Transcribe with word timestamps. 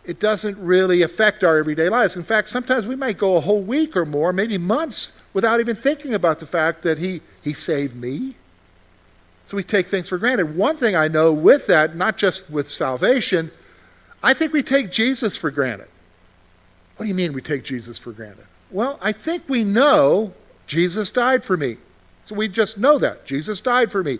it 0.06 0.20
doesn't 0.20 0.58
really 0.58 1.02
affect 1.02 1.44
our 1.44 1.58
everyday 1.58 1.88
lives. 1.90 2.16
In 2.16 2.24
fact, 2.24 2.50
sometimes 2.50 2.86
we 2.86 2.96
might 2.96 3.18
go 3.18 3.38
a 3.38 3.42
whole 3.42 3.62
week 3.62 3.96
or 3.96 4.06
more, 4.06 4.34
maybe 4.34 4.58
months, 4.58 5.14
without 5.34 5.60
even 5.60 5.76
thinking 5.76 6.14
about 6.14 6.40
the 6.40 6.46
fact 6.46 6.82
that 6.84 6.98
he, 6.98 7.22
he 7.42 7.54
saved 7.54 7.96
me. 7.96 8.36
So 9.46 9.58
we 9.58 9.64
take 9.64 9.88
things 9.88 10.08
for 10.10 10.18
granted. 10.18 10.56
One 10.56 10.78
thing 10.78 10.96
I 10.96 11.08
know 11.08 11.34
with 11.34 11.68
that, 11.68 11.96
not 11.96 12.18
just 12.18 12.50
with 12.50 12.70
salvation, 12.70 13.52
I 14.22 14.34
think 14.34 14.54
we 14.54 14.64
take 14.64 14.92
Jesus 14.92 15.36
for 15.36 15.52
granted. 15.52 15.88
What 16.96 17.06
do 17.06 17.10
you 17.10 17.16
mean 17.16 17.34
we 17.34 17.42
take 17.42 17.64
Jesus 17.64 17.98
for 17.98 18.12
granted? 18.12 18.46
Well, 18.72 18.98
I 19.02 19.12
think 19.12 19.44
we 19.48 19.64
know 19.64 20.34
Jesus 20.66 21.12
died 21.12 21.44
for 21.44 21.58
me. 21.58 21.78
So 22.24 22.36
we 22.36 22.48
just 22.48 22.78
know 22.78 22.98
that. 23.00 23.26
Jesus 23.26 23.60
died 23.60 23.92
for 23.92 24.04
me. 24.04 24.20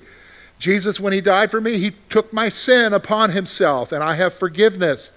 Jesus, 0.60 1.00
when 1.00 1.14
he 1.14 1.22
died 1.22 1.52
for 1.52 1.62
me, 1.62 1.78
he 1.78 1.92
took 2.10 2.32
my 2.34 2.50
sin 2.50 2.94
upon 2.94 3.32
himself, 3.32 3.92
and 3.92 4.04
I 4.04 4.16
have 4.16 4.34
forgiveness. 4.34 5.12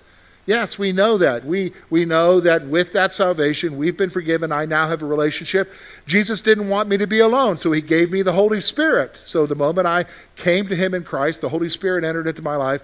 Yes, 0.47 0.78
we 0.78 0.92
know 0.92 1.19
that. 1.19 1.44
We, 1.44 1.72
we 1.91 2.05
know 2.05 2.39
that 2.39 2.66
with 2.66 2.92
that 2.92 3.11
salvation, 3.11 3.77
we've 3.77 3.97
been 3.97 4.11
forgiven. 4.11 4.53
I 4.53 4.64
now 4.64 4.86
have 4.86 5.03
a 5.03 5.06
relationship. 5.06 5.72
Jesus 6.06 6.41
didn't 6.41 6.69
want 6.69 6.88
me 6.88 6.97
to 6.98 7.06
be 7.06 7.19
alone, 7.19 7.56
so 7.56 7.72
he 7.72 7.80
gave 7.80 8.12
me 8.12 8.22
the 8.22 8.33
Holy 8.33 8.61
Spirit. 8.61 9.19
So 9.25 9.44
the 9.44 9.56
moment 9.56 9.88
I 9.88 10.05
came 10.36 10.69
to 10.69 10.77
him 10.77 10.94
in 10.94 11.03
Christ, 11.03 11.41
the 11.41 11.48
Holy 11.48 11.69
Spirit 11.69 12.05
entered 12.05 12.28
into 12.28 12.42
my 12.42 12.55
life. 12.55 12.80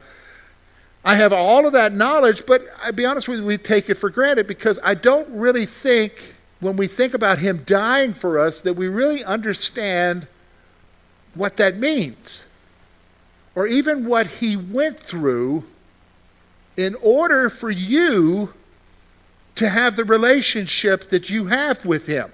I 1.05 1.14
have 1.14 1.33
all 1.33 1.64
of 1.64 1.73
that 1.73 1.92
knowledge, 1.92 2.47
but 2.47 2.64
I'll 2.83 2.92
be 2.92 3.07
honest 3.07 3.29
with 3.29 3.39
you, 3.39 3.47
we 3.47 3.59
take 3.59 3.89
it 3.89 3.95
for 3.95 4.11
granted 4.11 4.48
because 4.48 4.81
I 4.83 4.95
don't 4.95 5.29
really 5.31 5.67
think, 5.67 6.35
when 6.59 6.77
we 6.77 6.89
think 6.89 7.15
about 7.15 7.39
him 7.39 7.63
dying 7.65 8.13
for 8.13 8.41
us, 8.41 8.61
that 8.61 8.75
we 8.75 8.89
really 8.89 9.23
understand 9.23 10.27
what 11.35 11.57
that 11.59 11.77
means 11.77 12.45
or 13.55 13.67
even 13.67 14.07
what 14.07 14.27
he 14.27 14.57
went 14.57 14.98
through 14.98 15.65
in 16.77 16.95
order 16.97 17.51
for 17.51 17.71
you 17.71 18.55
to 19.57 19.69
have 19.69 19.97
the 19.97 20.05
relationship 20.05 21.11
that 21.11 21.29
you 21.29 21.47
have 21.47 21.85
with 21.85 22.07
Him. 22.07 22.33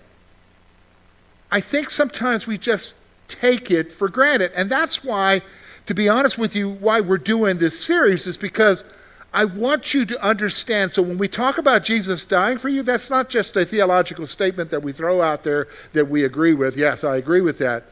I 1.50 1.60
think 1.60 1.90
sometimes 1.90 2.46
we 2.46 2.58
just 2.58 2.94
take 3.26 3.70
it 3.70 3.92
for 3.92 4.08
granted. 4.08 4.52
And 4.54 4.70
that's 4.70 5.02
why, 5.02 5.42
to 5.86 5.94
be 5.94 6.08
honest 6.08 6.38
with 6.38 6.54
you, 6.54 6.68
why 6.68 7.00
we're 7.00 7.18
doing 7.18 7.58
this 7.58 7.82
series 7.82 8.26
is 8.26 8.36
because 8.36 8.84
I 9.32 9.44
want 9.44 9.92
you 9.92 10.04
to 10.06 10.22
understand. 10.24 10.92
So 10.92 11.02
when 11.02 11.18
we 11.18 11.28
talk 11.28 11.58
about 11.58 11.84
Jesus 11.84 12.24
dying 12.24 12.58
for 12.58 12.68
you, 12.68 12.82
that's 12.82 13.10
not 13.10 13.28
just 13.28 13.56
a 13.56 13.64
theological 13.64 14.26
statement 14.26 14.70
that 14.70 14.82
we 14.82 14.92
throw 14.92 15.20
out 15.20 15.44
there 15.44 15.68
that 15.92 16.08
we 16.08 16.24
agree 16.24 16.54
with. 16.54 16.76
Yes, 16.76 17.04
I 17.04 17.16
agree 17.16 17.40
with 17.40 17.58
that. 17.58 17.84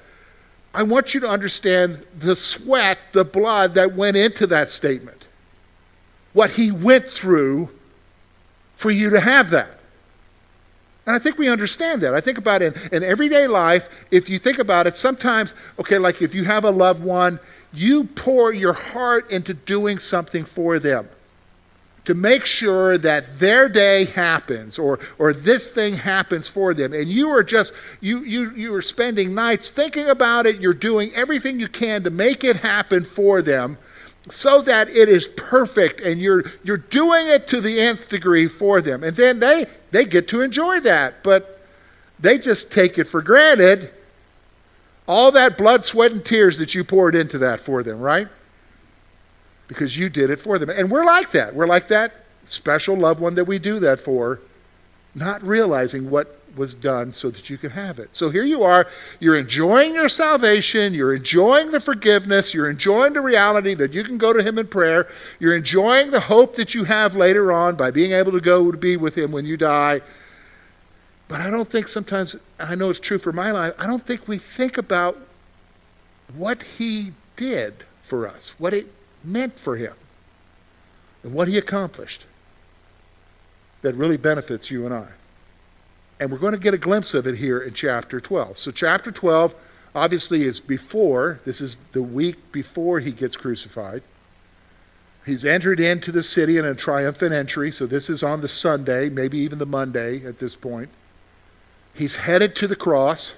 I 0.73 0.83
want 0.83 1.15
you 1.15 1.21
to 1.21 1.29
understand 1.29 2.05
the 2.17 2.37
sweat, 2.37 2.99
the 3.13 3.25
blood 3.25 3.75
that 3.75 3.95
went 3.95 4.17
into 4.17 4.47
that 4.49 4.71
statement 4.71 5.26
what 6.37 6.51
he 6.51 6.71
went 6.71 7.07
through 7.07 7.71
for 8.75 8.91
you 8.91 9.09
to 9.09 9.19
have 9.19 9.49
that. 9.49 9.71
And 11.07 11.17
I 11.17 11.19
think 11.19 11.39
we 11.39 11.49
understand 11.49 12.03
that. 12.03 12.13
I 12.13 12.21
think 12.21 12.37
about 12.37 12.61
it 12.61 12.77
in, 12.93 12.97
in, 12.97 13.03
everyday 13.03 13.47
life, 13.47 13.89
if 14.11 14.29
you 14.29 14.39
think 14.39 14.59
about 14.59 14.87
it, 14.87 14.99
sometimes, 14.99 15.55
okay, 15.79 15.97
like 15.97 16.21
if 16.21 16.35
you 16.35 16.45
have 16.45 16.63
a 16.63 16.71
loved 16.71 17.03
one, 17.03 17.41
you 17.73 18.05
pour 18.05 18.53
your 18.53 18.75
heart 18.75 19.31
into 19.31 19.55
doing 19.55 19.99
something 19.99 20.45
for 20.45 20.79
them 20.79 21.09
to 22.05 22.13
make 22.13 22.45
sure 22.45 22.99
that 22.99 23.39
their 23.39 23.67
day 23.67 24.05
happens 24.05 24.79
or, 24.79 24.99
or 25.19 25.33
this 25.33 25.71
thing 25.71 25.95
happens 25.95 26.49
for 26.49 26.75
them. 26.75 26.93
And 26.93 27.09
you 27.09 27.31
are 27.31 27.43
just, 27.43 27.73
you, 28.03 28.23
you, 28.25 28.51
you 28.55 28.75
are 28.75 28.83
spending 28.83 29.35
nights 29.35 29.71
thinking 29.71 30.07
about 30.07 30.45
it. 30.45 30.61
You're 30.61 30.75
doing 30.75 31.15
everything 31.15 31.61
you 31.61 31.69
can 31.69 32.03
to 32.03 32.11
make 32.11 32.45
it 32.45 32.57
happen 32.57 33.05
for 33.05 33.41
them 33.41 33.79
so 34.29 34.61
that 34.63 34.89
it 34.89 35.09
is 35.09 35.29
perfect 35.29 36.01
and 36.01 36.21
you're 36.21 36.45
you're 36.65 36.77
doing 36.77 37.29
it 37.29 37.47
to 37.49 37.61
the 37.61 37.81
nth 37.81 38.09
degree 38.09 38.49
for 38.49 38.81
them. 38.81 39.05
And 39.05 39.17
then 39.17 39.39
they 39.39 39.67
they 39.91 40.05
get 40.05 40.29
to 40.29 40.41
enjoy 40.41 40.81
that 40.81 41.23
but 41.23 41.61
they 42.19 42.39
just 42.39 42.73
take 42.73 42.99
it 42.99 43.05
for 43.05 43.23
granted. 43.23 43.93
All 45.07 45.31
that 45.33 45.57
blood 45.57 45.85
sweat 45.85 46.11
and 46.11 46.25
tears 46.25 46.59
that 46.59 46.75
you 46.75 46.83
poured 46.83 47.15
into 47.15 47.39
that 47.39 47.61
for 47.61 47.83
them 47.83 48.01
right? 48.01 48.29
Because 49.69 49.97
you 49.97 50.09
did 50.09 50.31
it 50.31 50.41
for 50.41 50.59
them. 50.59 50.71
And 50.71 50.91
we're 50.91 51.05
like 51.05 51.33
that. 51.33 51.55
We're 51.55 51.67
like 51.67 51.89
that 51.89 52.25
special 52.45 52.97
loved 52.97 53.21
one 53.21 53.35
that 53.35 53.45
we 53.45 53.59
do 53.59 53.79
that 53.81 54.01
for 54.01 54.41
not 55.17 55.43
realizing 55.43 56.11
what 56.11 56.39
was 56.55 56.75
done 56.75 57.13
so 57.13 57.31
that 57.31 57.51
you 57.51 57.59
could 57.59 57.73
have 57.73 57.99
it. 57.99 58.15
So 58.15 58.31
here 58.31 58.45
you 58.45 58.63
are, 58.63 58.87
you're 59.19 59.37
enjoying 59.37 59.95
your 59.95 60.09
salvation, 60.09 60.95
you're 60.95 61.15
enjoying 61.15 61.71
the 61.71 61.81
forgiveness, 61.81 62.55
you're 62.55 62.69
enjoying 62.69 63.15
the 63.15 63.21
reality 63.21 63.75
that 63.75 63.93
you 63.93 64.05
can 64.05 64.19
go 64.19 64.33
to 64.33 64.43
Him 64.43 64.59
in 64.59 64.67
prayer, 64.69 65.09
you're 65.39 65.57
enjoying 65.57 66.11
the 66.11 66.21
hope 66.21 66.57
that 66.57 66.75
you 66.75 66.85
have 66.85 67.17
later 67.17 67.53
on 67.53 67.77
by 67.77 67.91
being 67.91 68.13
able 68.13 68.33
to 68.33 68.41
go 68.41 68.71
to 68.71 68.79
be 68.79 68.97
with 68.97 69.17
Him 69.17 69.33
when 69.33 69.47
you 69.47 69.57
die. 69.57 70.01
But 71.29 71.41
I 71.41 71.51
don't 71.51 71.69
think 71.69 71.89
sometimes, 71.89 72.37
I 72.59 72.75
know 72.75 72.91
it's 72.91 73.01
true 73.01 73.19
for 73.19 73.33
my 73.33 73.51
life, 73.51 73.75
I 73.79 73.87
don't 73.87 74.07
think 74.07 74.29
we 74.29 74.39
think 74.39 74.79
about 74.79 75.19
what 76.35 76.63
He 76.63 77.13
did 77.37 77.85
for 78.03 78.27
us, 78.29 78.55
what 78.59 78.75
it 78.75 78.93
meant 79.25 79.59
for 79.59 79.77
Him, 79.77 79.95
and 81.23 81.33
what 81.33 81.49
He 81.49 81.59
accomplished 81.59 82.25
that 83.87 83.95
really 83.95 84.17
benefits 84.17 84.69
you 84.69 84.85
and 84.85 84.93
I. 84.93 85.07
And 86.19 86.33
we're 86.33 86.39
going 86.39 86.55
to 86.55 86.59
get 86.59 86.75
a 86.75 86.79
glimpse 86.79 87.15
of 87.15 87.25
it 87.25 87.37
here 87.37 87.61
in 87.61 87.73
chapter 87.73 88.21
12. 88.21 88.59
So, 88.59 88.73
chapter 88.73 89.13
12 89.13 89.55
obviously 89.95 90.43
is 90.43 90.59
before, 90.59 91.39
this 91.45 91.61
is 91.61 91.79
the 91.93 92.03
week 92.03 92.51
before 92.51 92.99
he 92.99 93.13
gets 93.13 93.37
crucified. 93.37 94.03
He's 95.25 95.45
entered 95.45 95.79
into 95.79 96.11
the 96.11 96.25
city 96.25 96.59
in 96.59 96.65
a 96.65 96.75
triumphant 96.75 97.33
entry, 97.33 97.71
so 97.71 97.87
this 97.87 98.11
is 98.11 98.25
on 98.25 98.41
the 98.41 98.49
Sunday, 98.49 99.09
maybe 99.09 99.39
even 99.39 99.61
the 99.61 99.67
Monday 99.67 100.27
at 100.27 100.41
this 100.41 100.57
point. 100.57 100.89
He's 101.95 102.17
headed 102.17 102.57
to 102.57 102.67
the 102.67 102.75
cross. 102.75 103.35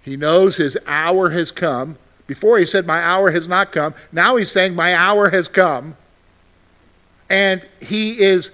He 0.00 0.16
knows 0.16 0.58
his 0.58 0.78
hour 0.86 1.30
has 1.30 1.50
come. 1.50 1.98
Before 2.28 2.56
he 2.56 2.66
said, 2.66 2.86
My 2.86 3.02
hour 3.02 3.32
has 3.32 3.48
not 3.48 3.72
come. 3.72 3.96
Now 4.12 4.36
he's 4.36 4.52
saying, 4.52 4.76
My 4.76 4.94
hour 4.94 5.30
has 5.30 5.48
come. 5.48 5.96
And 7.28 7.66
he 7.80 8.20
is 8.20 8.52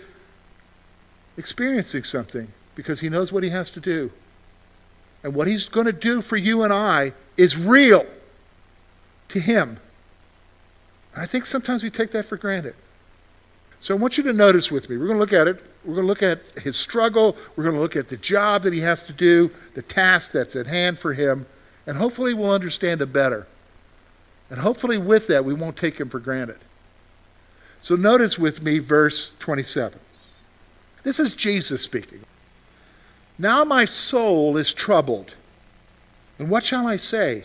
experiencing 1.37 2.05
something 2.05 2.53
because 2.75 3.01
he 3.01 3.09
knows 3.09 3.33
what 3.33 3.43
he 3.43 3.51
has 3.51 3.71
to 3.71 3.81
do. 3.81 4.11
And 5.23 5.35
what 5.35 5.49
he's 5.49 5.67
going 5.67 5.87
to 5.87 5.93
do 5.93 6.23
for 6.23 6.37
you 6.37 6.63
and 6.63 6.73
I 6.73 7.13
is 7.37 7.57
real 7.57 8.07
to 9.29 9.41
him. 9.41 9.81
And 11.15 11.23
I 11.23 11.27
think 11.27 11.47
sometimes 11.47 11.83
we 11.83 11.91
take 11.91 12.13
that 12.13 12.27
for 12.27 12.37
granted. 12.37 12.75
So 13.81 13.95
I 13.95 13.99
want 13.99 14.17
you 14.17 14.23
to 14.25 14.33
notice 14.33 14.71
with 14.71 14.89
me. 14.89 14.97
We're 14.97 15.07
going 15.07 15.17
to 15.17 15.21
look 15.21 15.33
at 15.33 15.49
it. 15.49 15.63
We're 15.85 15.95
going 15.95 16.07
to 16.07 16.09
look 16.09 16.23
at 16.23 16.63
his 16.63 16.77
struggle. 16.77 17.37
We're 17.55 17.65
going 17.65 17.77
to 17.77 17.81
look 17.81 17.97
at 17.97 18.09
the 18.09 18.17
job 18.17 18.63
that 18.63 18.73
he 18.73 18.81
has 18.81 19.03
to 19.05 19.13
do, 19.13 19.51
the 19.75 19.83
task 19.83 20.33
that's 20.33 20.57
at 20.57 20.67
hand 20.67 20.99
for 20.99 21.13
him, 21.15 21.47
and 21.87 21.97
hopefully 21.97 22.35
we'll 22.35 22.51
understand 22.51 23.01
it 23.01 23.13
better. 23.13 23.47
And 24.51 24.61
hopefully, 24.61 24.97
with 24.97 25.27
that, 25.27 25.45
we 25.45 25.55
won't 25.55 25.77
take 25.77 25.99
him 25.99 26.09
for 26.09 26.21
granted. 26.21 26.59
So, 27.81 27.97
notice 27.97 28.39
with 28.39 28.63
me 28.63 28.79
verse 28.79 29.35
27. 29.39 29.99
This 31.07 31.21
is 31.21 31.35
Jesus 31.35 31.83
speaking. 31.83 32.25
Now 33.39 33.63
my 33.63 33.85
soul 33.85 34.57
is 34.57 34.75
troubled. 34.75 35.35
And 36.37 36.51
what 36.51 36.65
shall 36.65 36.89
I 36.89 36.97
say? 36.97 37.45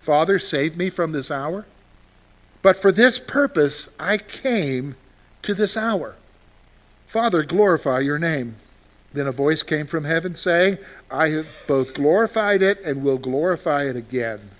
Father, 0.00 0.38
save 0.38 0.76
me 0.76 0.88
from 0.88 1.10
this 1.10 1.28
hour? 1.28 1.66
But 2.62 2.76
for 2.76 2.92
this 2.92 3.18
purpose 3.18 3.88
I 3.98 4.16
came 4.16 4.94
to 5.42 5.54
this 5.54 5.76
hour. 5.76 6.14
Father, 7.08 7.42
glorify 7.42 7.98
your 7.98 8.16
name. 8.16 8.54
Then 9.12 9.26
a 9.26 9.32
voice 9.32 9.64
came 9.64 9.88
from 9.88 10.04
heaven 10.04 10.36
saying, 10.36 10.78
I 11.10 11.30
have 11.30 11.48
both 11.66 11.94
glorified 11.94 12.62
it 12.62 12.80
and 12.84 13.02
will 13.02 13.18
glorify 13.18 13.88
it 13.88 13.96
again. 13.96 14.50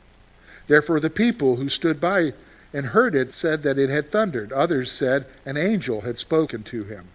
Therefore 0.67 0.99
the 0.99 1.09
people 1.09 1.55
who 1.55 1.69
stood 1.69 2.00
by 2.00 2.32
and 2.73 2.87
heard 2.87 3.14
it 3.14 3.32
said 3.32 3.62
that 3.62 3.79
it 3.79 3.91
had 3.91 4.11
thundered. 4.11 4.53
Others 4.53 4.91
said, 4.91 5.25
An 5.47 5.56
angel 5.56 6.00
had 6.00 6.19
spoken 6.19 6.64
to 6.64 6.82
him. 6.82 7.11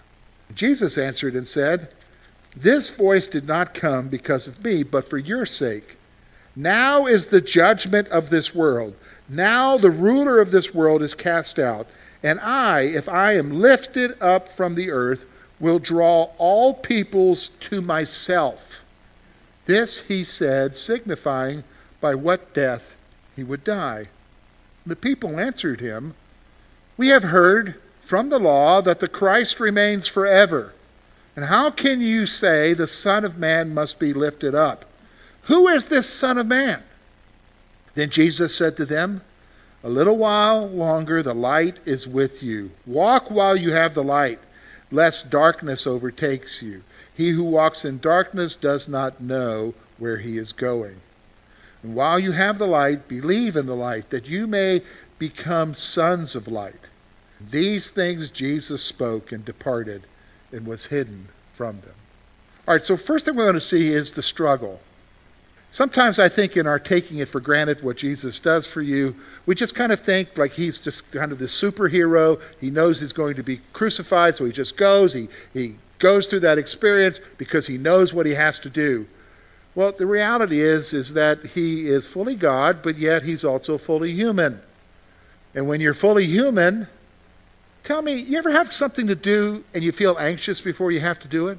Jesus 0.53 0.97
answered 0.97 1.35
and 1.35 1.47
said, 1.47 1.93
This 2.55 2.89
voice 2.89 3.27
did 3.27 3.47
not 3.47 3.73
come 3.73 4.09
because 4.09 4.47
of 4.47 4.63
me, 4.63 4.83
but 4.83 5.09
for 5.09 5.17
your 5.17 5.45
sake. 5.45 5.97
Now 6.55 7.07
is 7.07 7.27
the 7.27 7.41
judgment 7.41 8.07
of 8.09 8.29
this 8.29 8.53
world. 8.53 8.95
Now 9.27 9.77
the 9.77 9.89
ruler 9.89 10.39
of 10.39 10.51
this 10.51 10.73
world 10.73 11.01
is 11.01 11.13
cast 11.13 11.57
out. 11.57 11.87
And 12.21 12.39
I, 12.39 12.81
if 12.81 13.09
I 13.09 13.33
am 13.33 13.59
lifted 13.59 14.21
up 14.21 14.51
from 14.51 14.75
the 14.75 14.91
earth, 14.91 15.25
will 15.59 15.79
draw 15.79 16.29
all 16.37 16.73
peoples 16.73 17.51
to 17.61 17.81
myself. 17.81 18.83
This 19.65 20.01
he 20.01 20.23
said, 20.23 20.75
signifying 20.75 21.63
by 22.01 22.15
what 22.15 22.53
death 22.53 22.97
he 23.35 23.43
would 23.43 23.63
die. 23.63 24.09
The 24.85 24.95
people 24.95 25.39
answered 25.39 25.79
him, 25.79 26.15
We 26.97 27.07
have 27.07 27.23
heard 27.23 27.75
from 28.03 28.29
the 28.29 28.39
law 28.39 28.81
that 28.81 28.99
the 28.99 29.07
Christ 29.07 29.59
remains 29.59 30.07
forever. 30.07 30.73
And 31.35 31.45
how 31.45 31.71
can 31.71 32.01
you 32.01 32.27
say 32.27 32.73
the 32.73 32.87
Son 32.87 33.25
of 33.25 33.37
Man 33.37 33.73
must 33.73 33.97
be 33.97 34.13
lifted 34.13 34.53
up? 34.53 34.85
Who 35.43 35.67
is 35.67 35.85
this 35.85 36.07
Son 36.07 36.37
of 36.37 36.47
Man? 36.47 36.83
Then 37.95 38.09
Jesus 38.09 38.55
said 38.55 38.77
to 38.77 38.85
them, 38.85 39.21
A 39.83 39.89
little 39.89 40.17
while 40.17 40.67
longer 40.67 41.23
the 41.23 41.33
light 41.33 41.79
is 41.85 42.07
with 42.07 42.43
you. 42.43 42.71
Walk 42.85 43.31
while 43.31 43.55
you 43.55 43.71
have 43.71 43.93
the 43.93 44.03
light, 44.03 44.39
lest 44.91 45.29
darkness 45.29 45.87
overtakes 45.87 46.61
you. 46.61 46.83
He 47.13 47.31
who 47.31 47.43
walks 47.43 47.85
in 47.85 47.99
darkness 47.99 48.55
does 48.55 48.87
not 48.87 49.21
know 49.21 49.73
where 49.97 50.17
he 50.17 50.37
is 50.37 50.51
going. 50.51 50.97
And 51.81 51.95
while 51.95 52.19
you 52.19 52.31
have 52.31 52.57
the 52.57 52.67
light, 52.67 53.07
believe 53.07 53.55
in 53.55 53.65
the 53.65 53.75
light, 53.75 54.09
that 54.09 54.27
you 54.27 54.47
may 54.47 54.81
become 55.19 55.73
sons 55.73 56.35
of 56.35 56.47
light. 56.47 56.89
These 57.39 57.89
things 57.89 58.29
Jesus 58.29 58.83
spoke 58.83 59.31
and 59.31 59.43
departed 59.43 60.03
and 60.51 60.65
was 60.65 60.85
hidden 60.85 61.29
from 61.53 61.81
them. 61.81 61.95
All 62.67 62.75
right, 62.75 62.83
so 62.83 62.95
first 62.95 63.25
thing 63.25 63.35
we're 63.35 63.43
going 63.43 63.55
to 63.55 63.61
see 63.61 63.93
is 63.93 64.13
the 64.13 64.21
struggle. 64.21 64.79
Sometimes 65.69 66.19
I 66.19 66.29
think 66.29 66.55
in 66.55 66.67
our 66.67 66.77
taking 66.77 67.17
it 67.17 67.27
for 67.27 67.39
granted 67.39 67.81
what 67.81 67.97
Jesus 67.97 68.39
does 68.39 68.67
for 68.67 68.81
you, 68.81 69.15
we 69.45 69.55
just 69.55 69.73
kind 69.73 69.91
of 69.91 69.99
think 69.99 70.37
like 70.37 70.53
he's 70.53 70.77
just 70.79 71.11
kind 71.11 71.31
of 71.31 71.39
this 71.39 71.59
superhero. 71.59 72.39
He 72.61 72.69
knows 72.69 72.99
he's 72.99 73.11
going 73.11 73.35
to 73.35 73.43
be 73.43 73.61
crucified, 73.73 74.35
so 74.35 74.45
he 74.45 74.51
just 74.51 74.77
goes. 74.77 75.13
He, 75.13 75.29
he 75.51 75.77
goes 75.97 76.27
through 76.27 76.41
that 76.41 76.59
experience 76.59 77.19
because 77.37 77.65
he 77.65 77.79
knows 77.79 78.13
what 78.13 78.27
he 78.27 78.33
has 78.35 78.59
to 78.59 78.69
do. 78.69 79.07
Well, 79.73 79.91
the 79.91 80.05
reality 80.05 80.61
is 80.61 80.93
is 80.93 81.13
that 81.13 81.43
he 81.47 81.89
is 81.89 82.05
fully 82.05 82.35
God, 82.35 82.83
but 82.83 82.97
yet 82.97 83.23
he's 83.23 83.43
also 83.43 83.79
fully 83.79 84.13
human. 84.13 84.61
And 85.55 85.67
when 85.67 85.81
you're 85.81 85.95
fully 85.95 86.27
human, 86.27 86.87
tell 87.83 88.01
me, 88.01 88.15
you 88.15 88.37
ever 88.37 88.51
have 88.51 88.71
something 88.71 89.07
to 89.07 89.15
do 89.15 89.63
and 89.73 89.83
you 89.83 89.91
feel 89.91 90.17
anxious 90.19 90.61
before 90.61 90.91
you 90.91 90.99
have 90.99 91.19
to 91.19 91.27
do 91.27 91.47
it? 91.47 91.57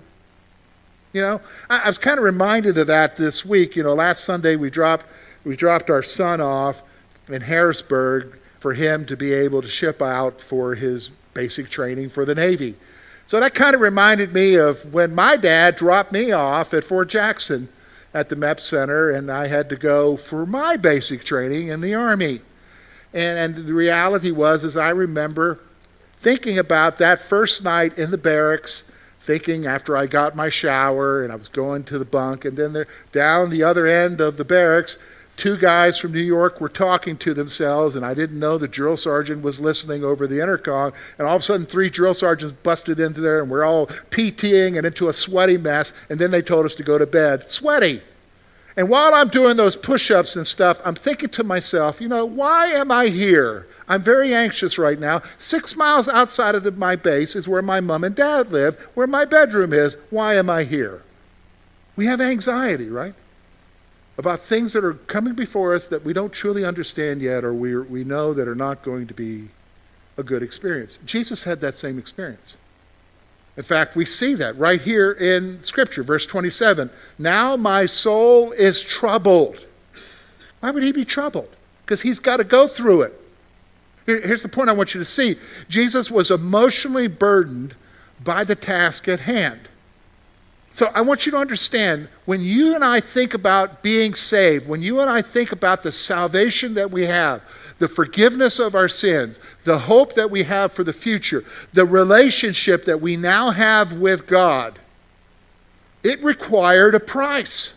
You 1.12 1.20
know, 1.20 1.40
I, 1.70 1.80
I 1.80 1.88
was 1.88 1.98
kind 1.98 2.18
of 2.18 2.24
reminded 2.24 2.76
of 2.76 2.86
that 2.88 3.16
this 3.16 3.44
week. 3.44 3.76
You 3.76 3.84
know, 3.84 3.94
last 3.94 4.24
Sunday 4.24 4.56
we 4.56 4.70
dropped 4.70 5.06
we 5.44 5.56
dropped 5.56 5.90
our 5.90 6.02
son 6.02 6.40
off 6.40 6.82
in 7.28 7.42
Harrisburg 7.42 8.38
for 8.58 8.74
him 8.74 9.04
to 9.06 9.16
be 9.16 9.32
able 9.32 9.60
to 9.60 9.68
ship 9.68 10.00
out 10.00 10.40
for 10.40 10.74
his 10.74 11.10
basic 11.34 11.68
training 11.68 12.08
for 12.08 12.24
the 12.24 12.34
Navy. 12.34 12.76
So 13.26 13.40
that 13.40 13.54
kind 13.54 13.74
of 13.74 13.80
reminded 13.80 14.32
me 14.32 14.54
of 14.54 14.92
when 14.92 15.14
my 15.14 15.36
dad 15.36 15.76
dropped 15.76 16.12
me 16.12 16.32
off 16.32 16.72
at 16.74 16.84
Fort 16.84 17.08
Jackson 17.08 17.68
at 18.12 18.28
the 18.28 18.36
MEP 18.36 18.60
Center, 18.60 19.10
and 19.10 19.30
I 19.30 19.48
had 19.48 19.68
to 19.70 19.76
go 19.76 20.16
for 20.16 20.46
my 20.46 20.76
basic 20.76 21.24
training 21.24 21.68
in 21.68 21.80
the 21.80 21.94
Army. 21.94 22.40
And, 23.12 23.56
and 23.56 23.66
the 23.66 23.72
reality 23.72 24.30
was, 24.30 24.64
is 24.64 24.76
I 24.76 24.90
remember 24.90 25.60
thinking 26.24 26.58
about 26.58 26.96
that 26.96 27.20
first 27.20 27.62
night 27.62 27.96
in 27.98 28.10
the 28.10 28.16
barracks, 28.16 28.82
thinking 29.20 29.66
after 29.66 29.94
I 29.94 30.06
got 30.06 30.34
my 30.34 30.48
shower 30.48 31.22
and 31.22 31.30
I 31.30 31.36
was 31.36 31.48
going 31.48 31.84
to 31.84 31.98
the 31.98 32.06
bunk, 32.06 32.46
and 32.46 32.56
then 32.56 32.72
there, 32.72 32.86
down 33.12 33.50
the 33.50 33.62
other 33.62 33.86
end 33.86 34.22
of 34.22 34.38
the 34.38 34.44
barracks, 34.44 34.96
two 35.36 35.58
guys 35.58 35.98
from 35.98 36.12
New 36.12 36.20
York 36.20 36.62
were 36.62 36.70
talking 36.70 37.18
to 37.18 37.34
themselves, 37.34 37.94
and 37.94 38.06
I 38.06 38.14
didn't 38.14 38.38
know 38.38 38.56
the 38.56 38.66
drill 38.66 38.96
sergeant 38.96 39.42
was 39.42 39.60
listening 39.60 40.02
over 40.02 40.26
the 40.26 40.40
intercom. 40.40 40.94
And 41.18 41.28
all 41.28 41.36
of 41.36 41.42
a 41.42 41.44
sudden, 41.44 41.66
three 41.66 41.90
drill 41.90 42.14
sergeants 42.14 42.54
busted 42.62 42.98
into 42.98 43.20
there, 43.20 43.42
and 43.42 43.50
we're 43.50 43.64
all 43.64 43.86
PTing 43.86 44.78
and 44.78 44.86
into 44.86 45.10
a 45.10 45.12
sweaty 45.12 45.58
mess. 45.58 45.92
And 46.08 46.18
then 46.18 46.30
they 46.30 46.40
told 46.40 46.64
us 46.64 46.74
to 46.76 46.82
go 46.82 46.96
to 46.96 47.06
bed. 47.06 47.50
Sweaty. 47.50 48.00
And 48.76 48.88
while 48.88 49.14
I'm 49.14 49.28
doing 49.28 49.56
those 49.56 49.76
push 49.76 50.10
ups 50.10 50.34
and 50.34 50.46
stuff, 50.46 50.80
I'm 50.84 50.96
thinking 50.96 51.28
to 51.30 51.44
myself, 51.44 52.00
you 52.00 52.08
know, 52.08 52.24
why 52.24 52.66
am 52.68 52.90
I 52.90 53.06
here? 53.06 53.66
I'm 53.86 54.02
very 54.02 54.34
anxious 54.34 54.78
right 54.78 54.98
now. 54.98 55.22
Six 55.38 55.76
miles 55.76 56.08
outside 56.08 56.54
of 56.54 56.64
the, 56.64 56.72
my 56.72 56.96
base 56.96 57.36
is 57.36 57.46
where 57.46 57.62
my 57.62 57.80
mom 57.80 58.02
and 58.02 58.14
dad 58.14 58.50
live, 58.50 58.80
where 58.94 59.06
my 59.06 59.24
bedroom 59.24 59.72
is. 59.72 59.96
Why 60.10 60.34
am 60.34 60.50
I 60.50 60.64
here? 60.64 61.02
We 61.94 62.06
have 62.06 62.20
anxiety, 62.20 62.88
right? 62.88 63.14
about 64.16 64.40
things 64.40 64.72
that 64.72 64.84
are 64.84 64.94
coming 64.94 65.34
before 65.34 65.74
us 65.74 65.86
that 65.88 66.04
we 66.04 66.12
don't 66.12 66.32
truly 66.32 66.64
understand 66.64 67.20
yet 67.20 67.44
or 67.44 67.52
we, 67.52 67.76
we 67.76 68.04
know 68.04 68.32
that 68.32 68.46
are 68.46 68.54
not 68.54 68.82
going 68.82 69.06
to 69.06 69.14
be 69.14 69.48
a 70.16 70.22
good 70.22 70.42
experience. 70.42 70.98
Jesus 71.04 71.42
had 71.42 71.60
that 71.60 71.76
same 71.76 71.98
experience. 71.98 72.54
In 73.56 73.62
fact, 73.62 73.94
we 73.94 74.04
see 74.04 74.34
that 74.34 74.58
right 74.58 74.80
here 74.80 75.12
in 75.12 75.62
Scripture, 75.62 76.02
verse 76.02 76.26
27. 76.26 76.90
Now 77.18 77.56
my 77.56 77.86
soul 77.86 78.52
is 78.52 78.82
troubled. 78.82 79.64
Why 80.60 80.70
would 80.70 80.82
he 80.82 80.92
be 80.92 81.04
troubled? 81.04 81.54
Because 81.84 82.02
he's 82.02 82.18
got 82.18 82.38
to 82.38 82.44
go 82.44 82.66
through 82.66 83.02
it. 83.02 83.20
Here, 84.06 84.20
here's 84.20 84.42
the 84.42 84.48
point 84.48 84.70
I 84.70 84.72
want 84.72 84.94
you 84.94 85.00
to 85.00 85.04
see 85.04 85.36
Jesus 85.68 86.10
was 86.10 86.30
emotionally 86.30 87.06
burdened 87.06 87.74
by 88.22 88.44
the 88.44 88.56
task 88.56 89.08
at 89.08 89.20
hand. 89.20 89.68
So 90.74 90.90
I 90.92 91.02
want 91.02 91.24
you 91.24 91.30
to 91.32 91.38
understand 91.38 92.08
when 92.24 92.40
you 92.40 92.74
and 92.74 92.84
I 92.84 92.98
think 92.98 93.32
about 93.32 93.80
being 93.80 94.16
saved, 94.16 94.66
when 94.66 94.82
you 94.82 94.98
and 95.00 95.08
I 95.08 95.22
think 95.22 95.52
about 95.52 95.84
the 95.84 95.92
salvation 95.92 96.74
that 96.74 96.90
we 96.90 97.06
have, 97.06 97.42
the 97.78 97.86
forgiveness 97.86 98.58
of 98.58 98.74
our 98.74 98.88
sins, 98.88 99.38
the 99.62 99.78
hope 99.78 100.14
that 100.14 100.32
we 100.32 100.42
have 100.42 100.72
for 100.72 100.82
the 100.82 100.92
future, 100.92 101.44
the 101.72 101.84
relationship 101.84 102.86
that 102.86 103.00
we 103.00 103.16
now 103.16 103.50
have 103.50 103.92
with 103.92 104.26
God, 104.26 104.80
it 106.02 106.20
required 106.24 106.96
a 106.96 107.00
price. 107.00 107.72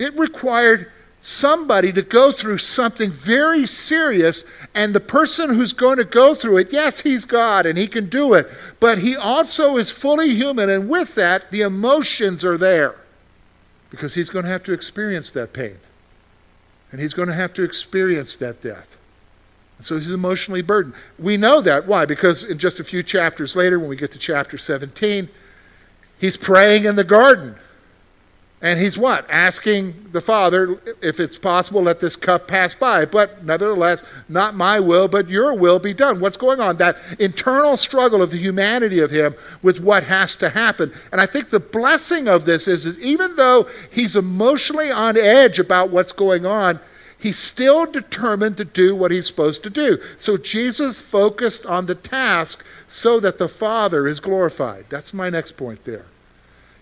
It 0.00 0.18
required 0.18 0.90
somebody 1.20 1.92
to 1.92 2.02
go 2.02 2.32
through 2.32 2.58
something 2.58 3.10
very 3.10 3.66
serious, 3.66 4.44
and 4.74 4.94
the 4.94 5.00
person 5.00 5.50
who's 5.50 5.72
going 5.72 5.98
to 5.98 6.04
go 6.04 6.34
through 6.34 6.58
it, 6.58 6.72
yes, 6.72 7.00
he's 7.00 7.24
God 7.24 7.66
and 7.66 7.76
he 7.76 7.86
can 7.86 8.08
do 8.08 8.34
it, 8.34 8.48
but 8.80 8.98
he 8.98 9.16
also 9.16 9.76
is 9.76 9.90
fully 9.90 10.34
human, 10.34 10.70
and 10.70 10.88
with 10.88 11.14
that, 11.16 11.50
the 11.50 11.60
emotions 11.60 12.44
are 12.44 12.58
there 12.58 12.94
because 13.90 14.14
he's 14.14 14.30
going 14.30 14.44
to 14.44 14.50
have 14.50 14.62
to 14.62 14.72
experience 14.72 15.30
that 15.30 15.52
pain 15.52 15.78
and 16.90 17.00
he's 17.00 17.14
going 17.14 17.28
to 17.28 17.34
have 17.34 17.52
to 17.54 17.62
experience 17.62 18.36
that 18.36 18.62
death. 18.62 18.96
And 19.76 19.86
so 19.86 19.98
he's 19.98 20.10
emotionally 20.10 20.62
burdened. 20.62 20.94
We 21.18 21.36
know 21.36 21.60
that. 21.60 21.86
Why? 21.86 22.04
Because 22.04 22.42
in 22.42 22.58
just 22.58 22.80
a 22.80 22.84
few 22.84 23.02
chapters 23.02 23.54
later, 23.54 23.78
when 23.78 23.88
we 23.88 23.96
get 23.96 24.12
to 24.12 24.18
chapter 24.18 24.58
17, 24.58 25.28
he's 26.18 26.36
praying 26.36 26.84
in 26.84 26.96
the 26.96 27.04
garden. 27.04 27.56
And 28.60 28.80
he's 28.80 28.98
what? 28.98 29.24
Asking 29.30 30.08
the 30.10 30.20
Father, 30.20 30.80
if 31.00 31.20
it's 31.20 31.38
possible, 31.38 31.82
let 31.82 32.00
this 32.00 32.16
cup 32.16 32.48
pass 32.48 32.74
by. 32.74 33.04
But 33.04 33.44
nevertheless, 33.44 34.02
not 34.28 34.56
my 34.56 34.80
will, 34.80 35.06
but 35.06 35.28
your 35.28 35.54
will 35.54 35.78
be 35.78 35.94
done. 35.94 36.18
What's 36.18 36.36
going 36.36 36.60
on? 36.60 36.76
That 36.78 36.98
internal 37.20 37.76
struggle 37.76 38.20
of 38.20 38.32
the 38.32 38.36
humanity 38.36 38.98
of 38.98 39.12
him 39.12 39.36
with 39.62 39.78
what 39.78 40.04
has 40.04 40.34
to 40.36 40.48
happen. 40.48 40.92
And 41.12 41.20
I 41.20 41.26
think 41.26 41.50
the 41.50 41.60
blessing 41.60 42.26
of 42.26 42.46
this 42.46 42.66
is, 42.66 42.84
is 42.84 42.98
even 42.98 43.36
though 43.36 43.68
he's 43.92 44.16
emotionally 44.16 44.90
on 44.90 45.16
edge 45.16 45.60
about 45.60 45.90
what's 45.90 46.12
going 46.12 46.44
on, 46.44 46.80
he's 47.16 47.38
still 47.38 47.86
determined 47.86 48.56
to 48.56 48.64
do 48.64 48.96
what 48.96 49.12
he's 49.12 49.28
supposed 49.28 49.62
to 49.62 49.70
do. 49.70 49.98
So 50.16 50.36
Jesus 50.36 50.98
focused 50.98 51.64
on 51.64 51.86
the 51.86 51.94
task 51.94 52.64
so 52.88 53.20
that 53.20 53.38
the 53.38 53.48
Father 53.48 54.08
is 54.08 54.18
glorified. 54.18 54.86
That's 54.88 55.14
my 55.14 55.30
next 55.30 55.52
point 55.52 55.84
there. 55.84 56.06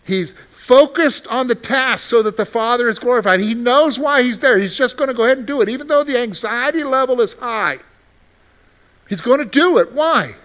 He's 0.06 0.34
focused 0.50 1.26
on 1.26 1.48
the 1.48 1.54
task 1.54 2.08
so 2.08 2.22
that 2.22 2.36
the 2.36 2.46
Father 2.46 2.88
is 2.88 2.98
glorified. 2.98 3.40
He 3.40 3.54
knows 3.54 3.98
why 3.98 4.22
he's 4.22 4.40
there. 4.40 4.58
He's 4.58 4.76
just 4.76 4.96
going 4.96 5.08
to 5.08 5.14
go 5.14 5.24
ahead 5.24 5.38
and 5.38 5.46
do 5.46 5.60
it, 5.60 5.68
even 5.68 5.88
though 5.88 6.04
the 6.04 6.18
anxiety 6.18 6.84
level 6.84 7.20
is 7.20 7.34
high. 7.34 7.78
He's 9.08 9.20
going 9.20 9.38
to 9.38 9.44
do 9.44 9.78
it. 9.78 9.92
Why? 9.92 10.36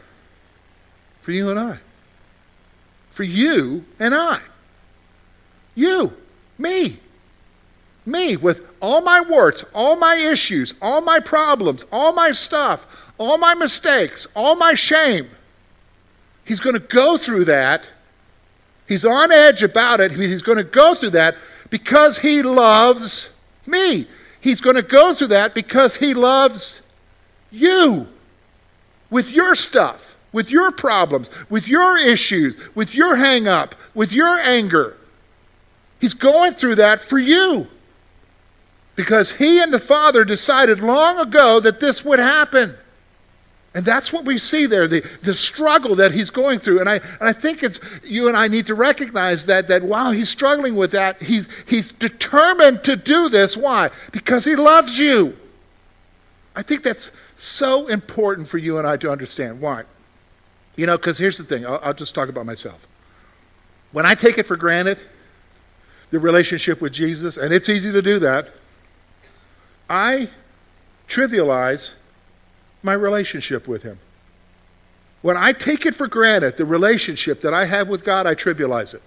For 1.22 1.32
you 1.32 1.50
and 1.50 1.60
I. 1.60 1.80
For 3.12 3.24
you 3.24 3.86
and 4.00 4.13
I. 4.15 4.41
You, 5.75 6.18
me, 6.58 7.00
me, 8.06 8.36
with 8.36 8.63
all 8.82 9.01
my 9.01 9.22
warts, 9.22 9.63
all 9.74 9.96
my 9.96 10.15
issues, 10.15 10.74
all 10.82 11.01
my 11.01 11.20
problems, 11.20 11.86
all 11.91 12.13
my 12.13 12.32
stuff, 12.32 13.12
all 13.18 13.38
my 13.38 13.53
mistakes, 13.53 14.27
all 14.36 14.56
my 14.56 14.74
shame. 14.74 15.30
He's 16.44 16.60
going 16.60 16.74
to 16.74 16.80
go 16.80 17.18
through 17.18 17.46
that. 17.46 17.88
He's 18.91 19.05
on 19.05 19.31
edge 19.31 19.63
about 19.63 20.01
it. 20.01 20.12
He's 20.12 20.41
going 20.41 20.57
to 20.57 20.65
go 20.65 20.95
through 20.95 21.12
that 21.12 21.38
because 21.69 22.17
he 22.17 22.43
loves 22.43 23.29
me. 23.65 24.05
He's 24.41 24.60
going 24.60 24.75
to 24.75 24.81
go 24.81 25.13
through 25.13 25.27
that 25.27 25.55
because 25.55 25.95
he 25.95 26.13
loves 26.13 26.81
you 27.50 28.10
with 29.10 29.31
your 29.31 29.55
stuff, 29.55 30.17
with 30.33 30.51
your 30.51 30.74
problems, 30.74 31.29
with 31.50 31.69
your 31.69 31.98
issues, 31.98 32.57
with 32.75 32.93
your 32.93 33.15
hang 33.15 33.48
up, 33.48 33.75
with 33.93 34.12
your 34.12 34.38
anger. 34.39 34.98
He's 36.01 36.13
going 36.13 36.51
through 36.51 36.75
that 36.75 37.01
for 37.01 37.17
you. 37.17 37.69
Because 38.98 39.31
he 39.31 39.62
and 39.62 39.74
the 39.74 39.79
Father 39.79 40.25
decided 40.25 40.81
long 40.81 41.17
ago 41.17 41.62
that 41.62 41.79
this 41.79 42.03
would 42.03 42.19
happen. 42.19 42.75
And 43.73 43.85
that's 43.85 44.11
what 44.11 44.25
we 44.25 44.37
see 44.37 44.65
there, 44.65 44.85
the, 44.85 44.99
the 45.21 45.33
struggle 45.33 45.95
that 45.95 46.11
he's 46.11 46.29
going 46.29 46.59
through. 46.59 46.81
And 46.81 46.89
I, 46.89 46.95
and 46.95 47.21
I 47.21 47.31
think 47.31 47.63
it's 47.63 47.79
you 48.03 48.27
and 48.27 48.35
I 48.35 48.49
need 48.49 48.65
to 48.65 48.75
recognize 48.75 49.45
that, 49.45 49.69
that 49.69 49.83
while 49.83 50.11
he's 50.11 50.29
struggling 50.29 50.75
with 50.75 50.91
that, 50.91 51.21
he's, 51.21 51.47
he's 51.65 51.91
determined 51.93 52.83
to 52.83 52.97
do 52.97 53.29
this. 53.29 53.55
Why? 53.55 53.89
Because 54.11 54.43
he 54.43 54.57
loves 54.57 54.99
you. 54.99 55.37
I 56.53 56.63
think 56.63 56.83
that's 56.83 57.11
so 57.37 57.87
important 57.87 58.49
for 58.49 58.57
you 58.57 58.77
and 58.77 58.85
I 58.85 58.97
to 58.97 59.09
understand. 59.09 59.61
Why? 59.61 59.85
You 60.75 60.85
know, 60.85 60.97
because 60.97 61.17
here's 61.17 61.37
the 61.37 61.45
thing 61.45 61.65
I'll, 61.65 61.79
I'll 61.81 61.93
just 61.93 62.13
talk 62.13 62.27
about 62.27 62.45
myself. 62.45 62.85
When 63.93 64.05
I 64.05 64.15
take 64.15 64.37
it 64.37 64.45
for 64.45 64.57
granted, 64.57 64.99
the 66.11 66.19
relationship 66.19 66.81
with 66.81 66.91
Jesus, 66.91 67.37
and 67.37 67.53
it's 67.53 67.69
easy 67.69 67.89
to 67.93 68.01
do 68.01 68.19
that, 68.19 68.49
I 69.89 70.29
trivialize 71.07 71.91
my 72.83 72.93
relationship 72.93 73.67
with 73.67 73.83
Him. 73.83 74.00
When 75.21 75.38
I 75.38 75.53
take 75.53 75.85
it 75.85 75.93
for 75.93 76.07
granted, 76.07 76.57
the 76.57 76.65
relationship 76.65 77.41
that 77.41 77.53
I 77.53 77.65
have 77.65 77.88
with 77.88 78.03
God, 78.03 78.25
I 78.25 78.33
trivialize 78.33 78.93
it. 78.93 79.03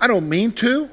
I 0.00 0.06
don't 0.06 0.28
mean 0.28 0.52
to. 0.52 0.90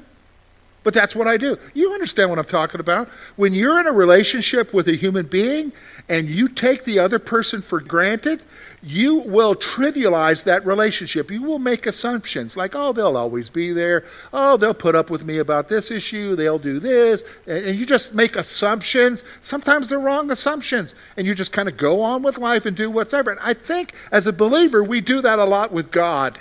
But 0.86 0.94
that's 0.94 1.16
what 1.16 1.26
I 1.26 1.36
do. 1.36 1.58
You 1.74 1.92
understand 1.92 2.30
what 2.30 2.38
I'm 2.38 2.44
talking 2.44 2.78
about? 2.78 3.08
When 3.34 3.52
you're 3.52 3.80
in 3.80 3.88
a 3.88 3.92
relationship 3.92 4.72
with 4.72 4.86
a 4.86 4.94
human 4.94 5.26
being 5.26 5.72
and 6.08 6.28
you 6.28 6.46
take 6.46 6.84
the 6.84 7.00
other 7.00 7.18
person 7.18 7.60
for 7.60 7.80
granted, 7.80 8.40
you 8.84 9.16
will 9.16 9.56
trivialize 9.56 10.44
that 10.44 10.64
relationship. 10.64 11.28
You 11.28 11.42
will 11.42 11.58
make 11.58 11.86
assumptions 11.86 12.56
like, 12.56 12.76
oh, 12.76 12.92
they'll 12.92 13.16
always 13.16 13.48
be 13.48 13.72
there. 13.72 14.04
Oh, 14.32 14.56
they'll 14.56 14.74
put 14.74 14.94
up 14.94 15.10
with 15.10 15.24
me 15.24 15.38
about 15.38 15.68
this 15.68 15.90
issue. 15.90 16.36
They'll 16.36 16.60
do 16.60 16.78
this. 16.78 17.24
And 17.48 17.74
you 17.74 17.84
just 17.84 18.14
make 18.14 18.36
assumptions. 18.36 19.24
Sometimes 19.42 19.88
they're 19.88 19.98
wrong 19.98 20.30
assumptions. 20.30 20.94
And 21.16 21.26
you 21.26 21.34
just 21.34 21.50
kind 21.50 21.68
of 21.68 21.76
go 21.76 22.00
on 22.00 22.22
with 22.22 22.38
life 22.38 22.64
and 22.64 22.76
do 22.76 22.92
whatever. 22.92 23.32
And 23.32 23.40
I 23.40 23.54
think 23.54 23.92
as 24.12 24.28
a 24.28 24.32
believer, 24.32 24.84
we 24.84 25.00
do 25.00 25.20
that 25.20 25.40
a 25.40 25.44
lot 25.46 25.72
with 25.72 25.90
God 25.90 26.38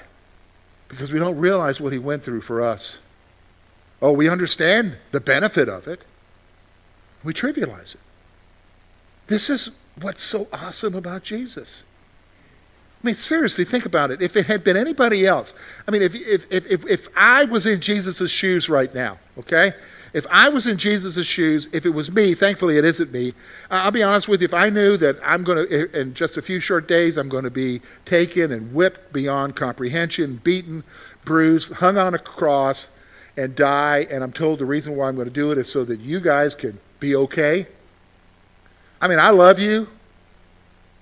because 0.87 1.11
we 1.11 1.17
don't 1.17 1.39
realize 1.39 1.81
what 1.81 1.93
He 1.93 1.97
went 1.97 2.23
through 2.23 2.41
for 2.41 2.61
us. 2.61 2.99
Oh, 4.01 4.11
we 4.11 4.29
understand 4.29 4.97
the 5.11 5.19
benefit 5.19 5.69
of 5.69 5.87
it. 5.87 6.03
We 7.23 7.33
trivialize 7.33 7.95
it. 7.95 8.01
This 9.27 9.49
is 9.49 9.69
what's 9.99 10.21
so 10.21 10.47
awesome 10.53 10.93
about 10.95 11.23
Jesus. 11.23 11.83
I 13.03 13.07
mean, 13.07 13.15
seriously, 13.15 13.65
think 13.65 13.85
about 13.85 14.11
it. 14.11 14.21
If 14.21 14.35
it 14.35 14.47
had 14.47 14.63
been 14.63 14.75
anybody 14.75 15.25
else, 15.25 15.53
I 15.87 15.91
mean, 15.91 16.01
if, 16.01 16.15
if, 16.15 16.51
if, 16.51 16.85
if 16.87 17.07
I 17.15 17.45
was 17.45 17.65
in 17.65 17.79
Jesus' 17.79 18.31
shoes 18.31 18.67
right 18.67 18.93
now, 18.93 19.19
okay? 19.37 19.73
If 20.11 20.25
I 20.29 20.49
was 20.49 20.65
in 20.65 20.77
Jesus' 20.77 21.27
shoes, 21.27 21.67
if 21.71 21.85
it 21.85 21.89
was 21.89 22.09
me, 22.09 22.33
thankfully 22.33 22.77
it 22.77 22.85
isn't 22.85 23.11
me, 23.11 23.33
I'll 23.69 23.91
be 23.91 24.01
honest 24.01 24.27
with 24.27 24.41
you, 24.41 24.45
if 24.45 24.53
I 24.53 24.69
knew 24.69 24.97
that 24.97 25.17
I'm 25.23 25.43
going 25.43 25.67
to, 25.67 25.99
in 25.99 26.13
just 26.13 26.37
a 26.37 26.41
few 26.41 26.59
short 26.59 26.87
days, 26.87 27.17
I'm 27.17 27.29
going 27.29 27.43
to 27.43 27.51
be 27.51 27.81
taken 28.05 28.51
and 28.51 28.73
whipped 28.73 29.11
beyond 29.11 29.55
comprehension, 29.55 30.39
beaten, 30.43 30.83
bruised, 31.25 31.73
hung 31.73 31.97
on 31.97 32.13
a 32.13 32.17
cross, 32.17 32.89
and 33.37 33.55
die, 33.55 34.07
and 34.09 34.23
I'm 34.23 34.31
told 34.31 34.59
the 34.59 34.65
reason 34.65 34.95
why 34.95 35.07
I'm 35.07 35.15
going 35.15 35.27
to 35.27 35.33
do 35.33 35.51
it 35.51 35.57
is 35.57 35.71
so 35.71 35.83
that 35.85 35.99
you 35.99 36.19
guys 36.19 36.55
can 36.55 36.79
be 36.99 37.15
okay. 37.15 37.67
I 39.01 39.07
mean, 39.07 39.19
I 39.19 39.29
love 39.29 39.59
you, 39.59 39.89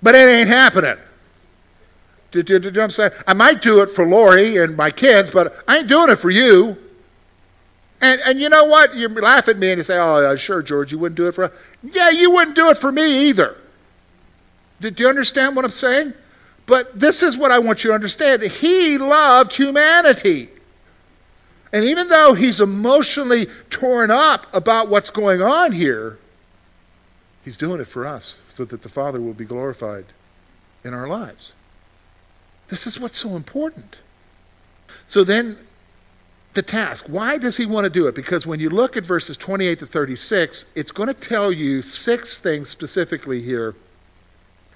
but 0.01 0.15
it 0.15 0.27
ain't 0.27 0.49
happening. 0.49 0.97
Do, 2.31 2.41
do, 2.41 2.57
do, 2.57 2.71
do 2.71 2.81
I'm 2.81 2.89
saying? 2.89 3.11
I 3.27 3.33
might 3.33 3.61
do 3.61 3.81
it 3.83 3.91
for 3.91 4.07
Lori 4.07 4.57
and 4.57 4.75
my 4.75 4.89
kids, 4.89 5.29
but 5.29 5.55
I 5.67 5.77
ain't 5.77 5.87
doing 5.87 6.09
it 6.09 6.15
for 6.15 6.31
you. 6.31 6.77
And, 8.01 8.19
and 8.25 8.39
you 8.39 8.49
know 8.49 8.65
what? 8.65 8.95
You 8.95 9.07
laugh 9.07 9.47
at 9.47 9.57
me 9.57 9.69
and 9.69 9.77
you 9.77 9.83
say, 9.83 9.97
oh, 9.97 10.35
sure, 10.35 10.63
George, 10.63 10.91
you 10.91 10.97
wouldn't 10.97 11.15
do 11.15 11.27
it 11.27 11.33
for 11.33 11.45
us. 11.45 11.51
Yeah, 11.83 12.09
you 12.09 12.31
wouldn't 12.31 12.55
do 12.55 12.69
it 12.69 12.77
for 12.77 12.91
me 12.91 13.29
either. 13.29 13.57
Do, 14.81 14.89
do 14.91 15.03
you 15.03 15.09
understand 15.09 15.55
what 15.55 15.63
I'm 15.63 15.71
saying? 15.71 16.13
But 16.65 16.99
this 16.99 17.21
is 17.21 17.37
what 17.37 17.51
I 17.51 17.59
want 17.59 17.83
you 17.83 17.91
to 17.91 17.93
understand. 17.93 18.41
He 18.41 18.97
loved 18.97 19.53
humanity. 19.53 20.49
And 21.73 21.83
even 21.83 22.07
though 22.07 22.35
he's 22.35 22.59
emotionally 22.59 23.47
torn 23.71 24.11
up 24.11 24.45
about 24.53 24.89
what's 24.89 25.09
going 25.09 25.41
on 25.41 25.71
here, 25.71 26.19
he's 27.43 27.57
doing 27.57 27.81
it 27.81 27.87
for 27.87 28.05
us 28.05 28.39
so 28.47 28.63
that 28.63 28.83
the 28.83 28.89
Father 28.89 29.19
will 29.19 29.33
be 29.33 29.43
glorified 29.43 30.05
in 30.83 30.93
our 30.93 31.07
lives. 31.07 31.55
This 32.69 32.85
is 32.85 32.99
what's 32.99 33.17
so 33.17 33.35
important. 33.35 33.97
So 35.07 35.23
then, 35.23 35.57
the 36.53 36.61
task. 36.61 37.05
Why 37.07 37.39
does 37.39 37.57
he 37.57 37.65
want 37.65 37.85
to 37.85 37.89
do 37.89 38.05
it? 38.05 38.13
Because 38.13 38.45
when 38.45 38.59
you 38.59 38.69
look 38.69 38.95
at 38.95 39.03
verses 39.03 39.35
28 39.37 39.79
to 39.79 39.87
36, 39.87 40.65
it's 40.75 40.91
going 40.91 41.07
to 41.07 41.15
tell 41.15 41.51
you 41.51 41.81
six 41.81 42.39
things 42.39 42.69
specifically 42.69 43.41
here 43.41 43.75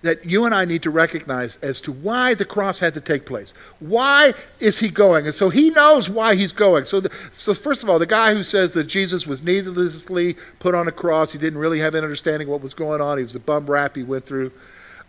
that 0.01 0.25
you 0.25 0.45
and 0.45 0.53
I 0.53 0.65
need 0.65 0.83
to 0.83 0.89
recognize 0.89 1.57
as 1.57 1.81
to 1.81 1.91
why 1.91 2.33
the 2.33 2.45
cross 2.45 2.79
had 2.79 2.93
to 2.93 3.01
take 3.01 3.25
place. 3.25 3.53
Why 3.79 4.33
is 4.59 4.79
he 4.79 4.89
going? 4.89 5.25
And 5.25 5.33
so 5.33 5.49
he 5.49 5.69
knows 5.69 6.09
why 6.09 6.35
he's 6.35 6.51
going. 6.51 6.85
So, 6.85 6.99
the, 6.99 7.11
so 7.31 7.53
first 7.53 7.83
of 7.83 7.89
all, 7.89 7.99
the 7.99 8.05
guy 8.05 8.33
who 8.33 8.43
says 8.43 8.73
that 8.73 8.85
Jesus 8.85 9.25
was 9.25 9.41
needlessly 9.41 10.35
put 10.59 10.75
on 10.75 10.87
a 10.87 10.91
cross, 10.91 11.31
he 11.31 11.39
didn't 11.39 11.59
really 11.59 11.79
have 11.79 11.95
an 11.95 12.03
understanding 12.03 12.47
of 12.47 12.51
what 12.51 12.61
was 12.61 12.73
going 12.73 13.01
on. 13.01 13.17
He 13.17 13.23
was 13.23 13.35
a 13.35 13.39
bum 13.39 13.65
rap 13.65 13.95
he 13.95 14.03
went 14.03 14.25
through. 14.25 14.51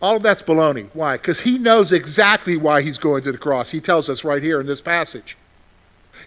All 0.00 0.16
of 0.16 0.22
that's 0.22 0.42
baloney. 0.42 0.88
Why? 0.92 1.16
Because 1.16 1.40
he 1.40 1.58
knows 1.58 1.92
exactly 1.92 2.56
why 2.56 2.82
he's 2.82 2.98
going 2.98 3.24
to 3.24 3.32
the 3.32 3.38
cross. 3.38 3.70
He 3.70 3.80
tells 3.80 4.08
us 4.08 4.24
right 4.24 4.42
here 4.42 4.60
in 4.60 4.66
this 4.66 4.80
passage. 4.80 5.36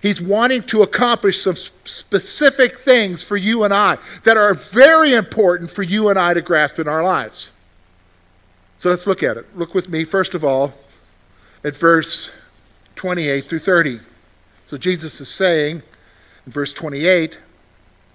He's 0.02 0.22
wanting 0.22 0.64
to 0.64 0.84
accomplish 0.84 1.42
some 1.42 1.56
specific 1.56 2.78
things 2.78 3.24
for 3.24 3.38
you 3.38 3.64
and 3.64 3.74
I 3.74 3.98
that 4.24 4.38
are 4.38 4.54
very 4.54 5.14
important 5.14 5.70
for 5.70 5.84
you 5.84 6.10
and 6.10 6.18
I 6.18 6.34
to 6.34 6.42
grasp 6.42 6.80
in 6.80 6.88
our 6.88 7.04
lives. 7.04 7.52
So 8.82 8.90
let's 8.90 9.06
look 9.06 9.22
at 9.22 9.38
it. 9.38 9.46
Look 9.56 9.76
with 9.76 9.90
me, 9.90 10.04
first 10.04 10.34
of 10.34 10.44
all, 10.44 10.74
at 11.64 11.78
verse 11.78 12.32
28 12.96 13.46
through 13.46 13.60
30. 13.60 14.00
So 14.66 14.76
Jesus 14.76 15.22
is 15.22 15.30
saying 15.30 15.84
in 16.48 16.52
verse 16.52 16.74
28, 16.74 17.38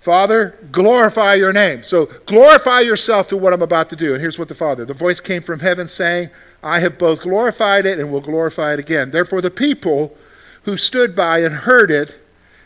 Father, 0.00 0.58
glorify 0.72 1.34
your 1.34 1.52
name. 1.52 1.84
So 1.84 2.06
glorify 2.26 2.80
yourself 2.80 3.28
through 3.28 3.38
what 3.38 3.52
I'm 3.52 3.62
about 3.62 3.90
to 3.90 3.96
do. 3.96 4.14
And 4.14 4.20
here's 4.20 4.40
what 4.40 4.48
the 4.48 4.56
Father 4.56 4.84
the 4.84 4.92
voice 4.92 5.20
came 5.20 5.40
from 5.40 5.60
heaven 5.60 5.86
saying, 5.86 6.30
I 6.64 6.80
have 6.80 6.98
both 6.98 7.20
glorified 7.20 7.86
it 7.86 8.00
and 8.00 8.10
will 8.10 8.20
glorify 8.20 8.72
it 8.72 8.80
again. 8.80 9.12
Therefore, 9.12 9.40
the 9.40 9.52
people 9.52 10.16
who 10.64 10.76
stood 10.76 11.14
by 11.14 11.44
and 11.44 11.54
heard 11.54 11.92
it 11.92 12.20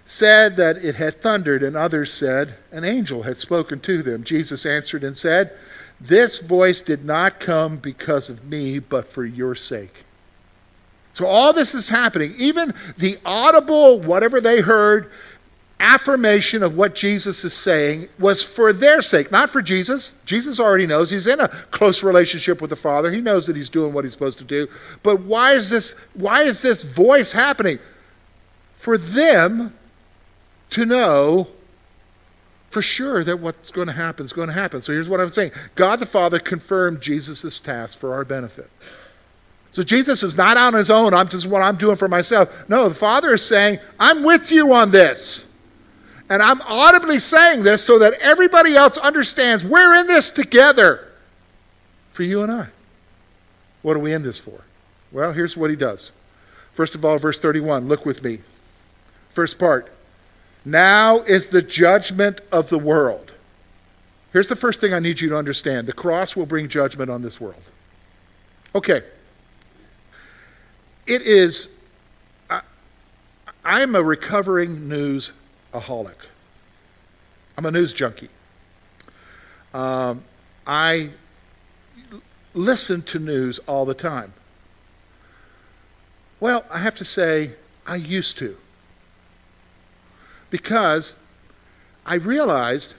said 0.06 0.56
that 0.56 0.78
it 0.78 0.94
had 0.94 1.20
thundered, 1.20 1.62
and 1.62 1.76
others 1.76 2.10
said, 2.10 2.56
An 2.72 2.82
angel 2.82 3.24
had 3.24 3.38
spoken 3.38 3.78
to 3.80 4.02
them. 4.02 4.24
Jesus 4.24 4.64
answered 4.64 5.04
and 5.04 5.18
said, 5.18 5.54
this 6.00 6.38
voice 6.38 6.80
did 6.80 7.04
not 7.04 7.40
come 7.40 7.76
because 7.76 8.30
of 8.30 8.44
me, 8.44 8.78
but 8.78 9.06
for 9.06 9.24
your 9.24 9.54
sake. 9.54 10.04
So 11.12 11.26
all 11.26 11.52
this 11.52 11.74
is 11.74 11.90
happening. 11.90 12.34
Even 12.38 12.72
the 12.96 13.18
audible, 13.24 14.00
whatever 14.00 14.40
they 14.40 14.60
heard, 14.60 15.10
affirmation 15.80 16.62
of 16.62 16.76
what 16.76 16.94
Jesus 16.94 17.44
is 17.44 17.54
saying 17.54 18.08
was 18.18 18.42
for 18.42 18.72
their 18.72 19.02
sake, 19.02 19.30
not 19.30 19.50
for 19.50 19.62
Jesus. 19.62 20.12
Jesus 20.24 20.60
already 20.60 20.86
knows 20.86 21.10
he's 21.10 21.26
in 21.26 21.40
a 21.40 21.48
close 21.70 22.02
relationship 22.02 22.60
with 22.60 22.70
the 22.70 22.76
Father. 22.76 23.10
He 23.10 23.20
knows 23.20 23.46
that 23.46 23.56
he's 23.56 23.70
doing 23.70 23.92
what 23.92 24.04
he's 24.04 24.12
supposed 24.12 24.38
to 24.38 24.44
do. 24.44 24.68
But 25.02 25.20
why 25.20 25.54
is 25.54 25.70
this 25.70 25.94
why 26.14 26.42
is 26.42 26.62
this 26.62 26.82
voice 26.82 27.32
happening? 27.32 27.78
For 28.76 28.96
them 28.96 29.74
to 30.70 30.86
know 30.86 31.48
for 32.70 32.80
sure 32.80 33.24
that 33.24 33.40
what's 33.40 33.70
going 33.70 33.88
to 33.88 33.92
happen 33.92 34.24
is 34.24 34.32
going 34.32 34.48
to 34.48 34.54
happen. 34.54 34.80
So 34.80 34.92
here's 34.92 35.08
what 35.08 35.20
I'm 35.20 35.28
saying 35.28 35.52
God 35.74 35.98
the 35.98 36.06
Father 36.06 36.38
confirmed 36.38 37.00
Jesus' 37.00 37.60
task 37.60 37.98
for 37.98 38.14
our 38.14 38.24
benefit. 38.24 38.70
So 39.72 39.82
Jesus 39.82 40.22
is 40.22 40.36
not 40.36 40.56
on 40.56 40.74
his 40.74 40.90
own. 40.90 41.14
I'm 41.14 41.28
just 41.28 41.46
what 41.46 41.62
I'm 41.62 41.76
doing 41.76 41.96
for 41.96 42.08
myself. 42.08 42.68
No, 42.68 42.88
the 42.88 42.94
Father 42.94 43.34
is 43.34 43.44
saying, 43.44 43.78
I'm 43.98 44.22
with 44.22 44.50
you 44.50 44.72
on 44.72 44.90
this. 44.90 45.44
And 46.28 46.42
I'm 46.42 46.60
audibly 46.62 47.18
saying 47.18 47.64
this 47.64 47.84
so 47.84 47.98
that 47.98 48.14
everybody 48.14 48.74
else 48.74 48.96
understands 48.98 49.64
we're 49.64 49.96
in 49.98 50.06
this 50.06 50.30
together 50.30 51.08
for 52.12 52.22
you 52.22 52.42
and 52.42 52.50
I. 52.50 52.68
What 53.82 53.96
are 53.96 54.00
we 54.00 54.12
in 54.12 54.22
this 54.22 54.38
for? 54.38 54.62
Well, 55.10 55.32
here's 55.32 55.56
what 55.56 55.70
he 55.70 55.76
does. 55.76 56.12
First 56.72 56.94
of 56.94 57.04
all, 57.04 57.18
verse 57.18 57.40
31, 57.40 57.88
look 57.88 58.06
with 58.06 58.22
me. 58.22 58.40
First 59.32 59.58
part. 59.58 59.92
Now 60.64 61.20
is 61.20 61.48
the 61.48 61.62
judgment 61.62 62.40
of 62.52 62.68
the 62.68 62.78
world. 62.78 63.32
Here's 64.32 64.48
the 64.48 64.56
first 64.56 64.80
thing 64.80 64.92
I 64.92 64.98
need 64.98 65.20
you 65.20 65.28
to 65.30 65.36
understand 65.36 65.86
the 65.86 65.92
cross 65.92 66.36
will 66.36 66.46
bring 66.46 66.68
judgment 66.68 67.10
on 67.10 67.22
this 67.22 67.40
world. 67.40 67.62
Okay. 68.74 69.02
It 71.06 71.22
is, 71.22 71.68
I, 72.48 72.60
I'm 73.64 73.94
a 73.94 74.02
recovering 74.02 74.88
news 74.88 75.32
aholic. 75.72 76.28
I'm 77.56 77.66
a 77.66 77.70
news 77.70 77.92
junkie. 77.92 78.28
Um, 79.74 80.24
I 80.66 81.10
listen 82.54 83.02
to 83.02 83.18
news 83.18 83.58
all 83.60 83.84
the 83.84 83.94
time. 83.94 84.34
Well, 86.38 86.64
I 86.70 86.78
have 86.78 86.94
to 86.96 87.04
say, 87.04 87.52
I 87.86 87.96
used 87.96 88.38
to. 88.38 88.56
Because 90.50 91.14
I 92.04 92.14
realized 92.14 92.94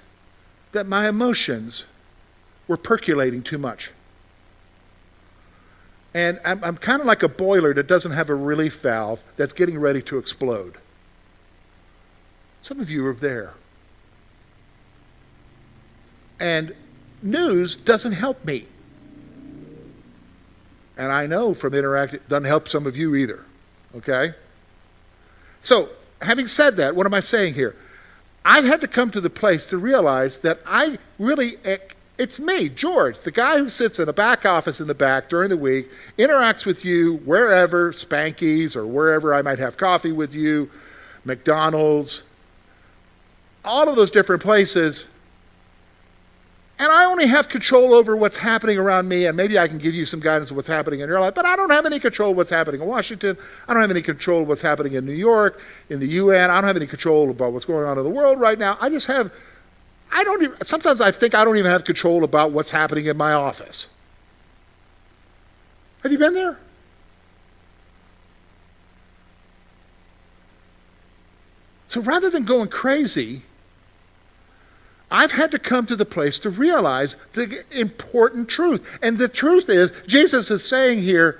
that 0.72 0.88
my 0.88 1.08
emotions 1.08 1.86
were 2.67 2.77
percolating 2.77 3.43
too 3.43 3.58
much. 3.58 3.91
And 6.13 6.39
I'm, 6.43 6.63
I'm 6.63 6.77
kind 6.77 7.00
of 7.00 7.08
like 7.08 7.24
a 7.24 7.29
boiler 7.29 7.74
that 7.74 7.88
doesn't 7.88 8.12
have 8.12 8.29
a 8.29 8.36
relief 8.36 8.81
valve 8.81 9.22
that's 9.38 9.53
getting 9.53 9.79
ready 9.79 10.01
to 10.03 10.17
explode. 10.17 10.77
Some 12.62 12.79
of 12.79 12.89
you 12.89 13.05
are 13.08 13.13
there. 13.13 13.53
And 16.39 16.75
news 17.22 17.75
doesn't 17.75 18.13
help 18.13 18.43
me. 18.46 18.67
And 20.98 21.12
I 21.12 21.27
know 21.27 21.53
from 21.53 21.74
interacting, 21.74 22.20
doesn't 22.27 22.46
help 22.46 22.67
some 22.67 22.86
of 22.86 22.98
you 22.98 23.15
either. 23.15 23.46
Okay? 23.96 24.34
So, 25.62 25.89
having 26.22 26.48
said 26.48 26.75
that, 26.78 26.96
what 26.96 27.06
am 27.06 27.13
I 27.13 27.20
saying 27.20 27.54
here? 27.54 27.75
I've 28.44 28.66
had 28.66 28.82
to 28.82 28.88
come 28.88 29.12
to 29.12 29.22
the 29.22 29.30
place 29.30 29.66
to 29.68 29.78
realize 29.78 30.40
that 30.40 30.60
I 30.66 30.98
really, 31.20 31.58
eh, 31.63 31.78
it's 32.18 32.40
me, 32.40 32.70
George, 32.70 33.20
the 33.22 33.32
guy 33.32 33.58
who 33.58 33.70
sits 33.70 34.00
in 34.00 34.10
a 34.10 34.13
back 34.13 34.46
office 34.46 34.82
in 34.82 34.88
the 34.88 34.96
back 34.96 35.30
during 35.30 35.50
the 35.50 35.58
week, 35.58 35.90
interacts 36.18 36.66
with 36.66 36.84
you 36.84 37.18
wherever, 37.18 37.92
Spanky's 37.92 38.75
or 38.75 38.86
wherever 38.86 39.34
I 39.34 39.42
might 39.42 39.60
have 39.60 39.78
coffee 39.78 40.12
with 40.12 40.34
you, 40.34 40.70
McDonald's, 41.24 42.24
all 43.63 43.90
of 43.90 43.96
those 43.96 44.12
different 44.12 44.42
places 44.42 45.06
and 46.82 46.92
I 46.92 47.06
only 47.06 47.28
have 47.28 47.48
control 47.48 47.94
over 47.94 48.18
what's 48.18 48.38
happening 48.38 48.80
around 48.80 49.08
me, 49.08 49.28
and 49.28 49.38
maybe 49.38 49.60
I 49.60 49.68
can 49.68 49.78
give 49.78 49.94
you 49.94 50.04
some 50.04 50.20
guidance 50.20 50.50
of 50.50 50.56
what's 50.56 50.68
happening 50.68 51.02
in 51.02 51.08
your 51.08 51.20
life, 51.20 51.36
but 51.36 51.46
I 51.46 51.56
don't 51.56 51.70
have 51.70 51.86
any 51.86 52.00
control 52.00 52.32
of 52.32 52.38
what's 52.38 52.50
happening 52.50 52.82
in 52.82 52.88
Washington. 52.88 53.38
I 53.68 53.74
don't 53.74 53.82
have 53.82 53.92
any 53.92 54.02
control 54.02 54.42
of 54.42 54.48
what's 54.48 54.64
happening 54.64 54.94
in 54.94 55.06
New 55.06 55.14
York, 55.14 55.62
in 55.92 56.00
the 56.00 56.08
UN. 56.08 56.50
I 56.50 56.56
don't 56.56 56.64
have 56.64 56.76
any 56.76 56.88
control 56.88 57.30
about 57.30 57.54
what's 57.54 57.66
going 57.66 57.86
on 57.86 58.00
in 58.00 58.04
the 58.04 58.10
world 58.10 58.40
right 58.40 58.58
now. 58.58 58.80
I 58.82 58.90
just 58.90 59.06
have, 59.06 59.32
I 60.12 60.24
don't 60.24 60.42
even, 60.42 60.66
sometimes 60.66 61.02
I 61.02 61.12
think 61.12 61.36
I 61.36 61.46
don't 61.46 61.56
even 61.56 61.70
have 61.70 61.84
control 61.84 62.24
about 62.24 62.52
what's 62.52 62.72
happening 62.72 63.06
in 63.06 63.16
my 63.16 63.32
office. 63.32 63.86
Have 66.02 66.12
you 66.12 66.18
been 66.18 66.34
there? 66.34 66.58
So 71.86 72.02
rather 72.02 72.32
than 72.32 72.44
going 72.44 72.70
crazy, 72.70 73.44
I've 75.12 75.34
had 75.34 75.51
to 75.51 75.60
come 75.60 75.86
to 75.88 75.96
the 75.98 76.06
place 76.06 76.39
to 76.39 76.50
realize 76.50 77.17
the 77.34 77.65
important 77.71 78.47
truth. 78.47 78.97
And 79.02 79.17
the 79.17 79.28
truth 79.28 79.69
is, 79.69 79.91
Jesus 80.08 80.50
is 80.50 80.63
saying 80.63 81.02
here, 81.02 81.39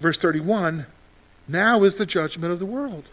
verse 0.00 0.18
31, 0.18 0.86
now 1.48 1.82
is 1.82 1.96
the 1.96 2.06
judgment 2.06 2.52
of 2.52 2.60
the 2.60 2.66
world. 2.66 3.04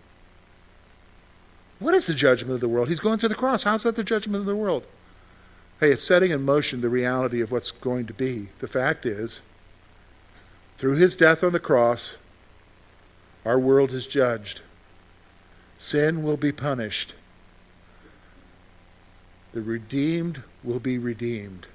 What 1.80 1.96
is 1.96 2.06
the 2.06 2.14
judgment 2.14 2.54
of 2.54 2.62
the 2.62 2.70
world? 2.70 2.88
He's 2.88 3.00
going 3.00 3.18
to 3.20 3.28
the 3.28 3.36
cross. 3.36 3.64
How's 3.64 3.84
that 3.84 3.96
the 3.96 4.04
judgment 4.04 4.42
of 4.42 4.46
the 4.46 4.56
world? 4.56 4.84
Hey, 5.80 5.92
it's 5.92 6.04
setting 6.04 6.32
in 6.32 6.44
motion 6.44 6.82
the 6.82 6.90
reality 6.90 7.42
of 7.42 7.52
what's 7.52 7.72
going 7.72 8.06
to 8.06 8.14
be. 8.14 8.50
The 8.60 8.68
fact 8.68 9.08
is, 9.08 9.42
through 10.78 10.98
his 10.98 11.16
death 11.16 11.44
on 11.44 11.52
the 11.52 11.60
cross, 11.60 12.16
our 13.44 13.60
world 13.60 13.92
is 13.92 14.06
judged. 14.06 14.62
Sin 15.80 16.24
will 16.24 16.38
be 16.38 16.52
punished 16.52 17.16
the 19.54 19.62
redeemed 19.62 20.44
will 20.64 20.80
be 20.80 20.98
redeemed. 20.98 21.68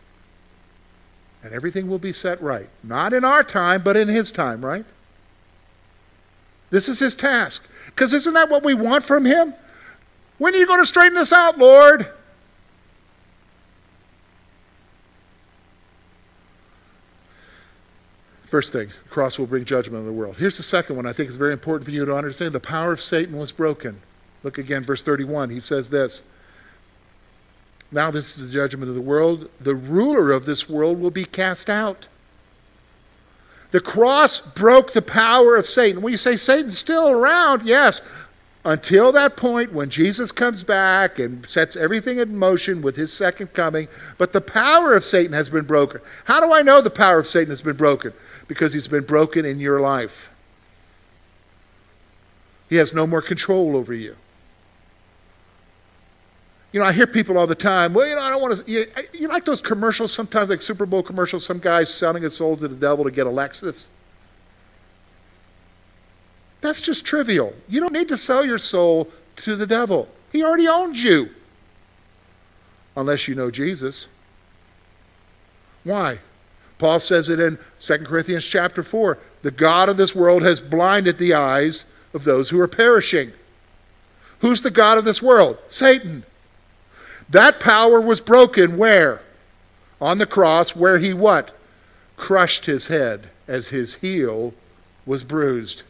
And 1.43 1.53
everything 1.53 1.89
will 1.89 2.01
be 2.01 2.13
set 2.13 2.43
right. 2.43 2.69
Not 2.83 3.13
in 3.13 3.25
our 3.25 3.45
time, 3.45 3.83
but 3.83 3.97
in 3.97 4.09
his 4.09 4.33
time, 4.33 4.65
right? 4.65 4.85
This 6.71 6.89
is 6.89 6.99
his 6.99 7.15
task. 7.15 7.67
Because 7.87 8.13
isn't 8.13 8.35
that 8.35 8.51
what 8.51 8.65
we 8.65 8.75
want 8.75 9.05
from 9.05 9.25
him? 9.25 9.55
When 10.39 10.55
are 10.55 10.59
you 10.59 10.67
going 10.67 10.81
to 10.81 10.87
straighten 10.87 11.15
this 11.15 11.33
out, 11.33 11.59
Lord? 11.59 12.09
First 18.47 18.73
thing, 18.73 18.89
the 18.89 19.09
cross 19.11 19.39
will 19.39 19.47
bring 19.47 19.65
judgment 19.67 20.01
on 20.01 20.07
the 20.07 20.13
world. 20.13 20.37
Here's 20.39 20.57
the 20.57 20.63
second 20.63 20.97
one 20.97 21.07
I 21.07 21.13
think 21.13 21.29
is 21.29 21.37
very 21.37 21.53
important 21.53 21.85
for 21.85 21.91
you 21.91 22.05
to 22.07 22.17
understand. 22.17 22.55
The 22.55 22.61
power 22.61 22.93
of 22.93 23.01
Satan 23.01 23.37
was 23.37 23.53
broken. 23.53 24.01
Look 24.43 24.57
again, 24.57 24.83
verse 24.83 25.03
31. 25.03 25.51
He 25.51 25.61
says 25.61 25.91
this 25.91 26.23
now, 27.91 28.11
this 28.11 28.37
is 28.37 28.47
the 28.47 28.53
judgment 28.53 28.89
of 28.91 28.95
the 28.95 29.01
world. 29.01 29.49
The 29.61 29.75
ruler 29.75 30.31
of 30.31 30.45
this 30.45 30.69
world 30.69 31.01
will 31.01 31.11
be 31.11 31.25
cast 31.25 31.71
out. 31.71 32.07
The 33.71 33.81
cross 33.81 34.41
broke 34.41 34.93
the 34.93 35.03
power 35.03 35.57
of 35.57 35.67
Satan. 35.67 36.07
You 36.07 36.17
say 36.17 36.37
Satan's 36.37 36.79
still 36.79 37.09
around, 37.09 37.67
yes, 37.67 38.03
until 38.65 39.13
that 39.13 39.37
point 39.37 39.73
when 39.73 39.89
Jesus 39.89 40.33
comes 40.33 40.65
back 40.65 41.19
and 41.19 41.47
sets 41.47 41.77
everything 41.77 42.19
in 42.19 42.37
motion 42.37 42.83
with 42.83 42.97
his 42.97 43.13
second 43.13 43.55
coming. 43.55 43.89
But 44.19 44.35
the 44.35 44.41
power 44.43 44.95
of 44.95 45.05
Satan 45.05 45.33
has 45.33 45.49
been 45.49 45.65
broken. 45.65 46.03
How 46.25 46.41
do 46.41 46.53
I 46.53 46.61
know 46.61 46.83
the 46.83 46.91
power 46.91 47.19
of 47.19 47.27
Satan 47.27 47.51
has 47.51 47.63
been 47.63 47.77
broken? 47.77 48.13
Because 48.47 48.75
he's 48.75 48.89
been 48.89 49.05
broken 49.05 49.47
in 49.47 49.61
your 49.61 49.81
life. 49.81 50.29
He 52.69 52.77
has 52.77 52.93
no 52.93 53.07
more 53.07 53.23
control 53.23 53.77
over 53.77 53.95
you. 53.95 54.17
You 56.73 56.81
know, 56.81 56.87
I 56.87 56.93
hear 56.93 57.07
people 57.07 57.39
all 57.39 57.47
the 57.47 57.55
time, 57.55 57.95
well, 57.95 58.07
you 58.07 58.15
know, 58.15 58.21
I 58.21 58.31
don't 58.31 58.43
want 58.43 58.59
to. 58.59 58.71
You, 58.71 58.87
you 59.15 59.29
like 59.29 59.47
those 59.47 59.61
commercials 59.61 60.13
sometimes, 60.13 60.51
like 60.51 60.61
Super 60.61 60.85
Bowl 60.85 61.03
commercials, 61.03 61.45
some 61.45 61.59
guy's 61.59 61.93
selling 61.93 62.23
his 62.23 62.37
soul 62.37 62.57
to 62.59 62.69
the 62.69 62.77
devil 62.77 63.05
to 63.05 63.11
get 63.11 63.27
a 63.27 63.31
Lexus? 63.31 63.87
That's 66.61 66.83
just 66.83 67.05
trivial. 67.05 67.55
You 67.69 67.81
don't 67.81 67.93
need 67.93 68.09
to 68.09 68.19
sell 68.19 68.45
your 68.45 68.59
soul 68.59 69.09
to 69.37 69.57
the 69.57 69.67
devil, 69.67 70.09
he 70.31 70.43
already 70.43 70.69
owns 70.69 71.03
you. 71.03 71.31
Unless 72.97 73.29
you 73.29 73.37
know 73.37 73.51
Jesus. 73.51 74.09
Why? 75.85 76.19
Paul 76.79 77.01
says 77.01 77.29
it 77.29 77.39
in 77.39 77.59
2 77.79 77.99
Corinthians 77.99 78.45
chapter 78.45 78.83
4. 78.83 79.19
The 79.43 79.51
God 79.53 79.89
of 79.89 79.97
this 79.97 80.15
world 80.15 80.43
has 80.43 80.61
blinded 80.61 81.19
the 81.19 81.33
eyes 81.33 81.85
of 82.13 82.25
those 82.25 82.51
who 82.51 82.61
are 82.61 82.69
perishing. 82.69 83.33
Who's 84.41 84.63
the 84.63 84.71
God 84.71 84.99
of 84.99 85.05
this 85.05 85.23
world? 85.23 85.59
Satan. 85.69 86.25
That 87.29 87.61
power 87.61 88.01
was 88.01 88.21
broken 88.21 88.77
where? 88.77 89.23
On 90.01 90.19
the 90.19 90.27
cross, 90.27 90.75
where 90.75 90.99
he 90.99 91.13
what? 91.13 91.55
Crushed 92.17 92.67
his 92.67 92.87
head 92.87 93.31
as 93.47 93.69
his 93.69 93.95
heel 93.97 94.55
was 95.05 95.25
bruised. 95.25 95.83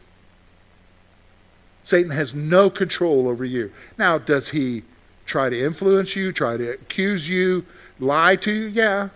Satan 1.83 2.11
has 2.11 2.35
no 2.35 2.69
control 2.69 3.27
over 3.27 3.45
you. 3.45 3.71
Now, 3.97 4.17
does 4.17 4.49
he 4.49 4.83
try 5.25 5.49
to 5.49 5.59
influence 5.59 6.15
you, 6.15 6.31
try 6.31 6.57
to 6.57 6.73
accuse 6.73 7.29
you, 7.29 7.65
lie 7.99 8.35
to 8.37 8.51
you? 8.51 8.67
Yeah. 8.67 9.09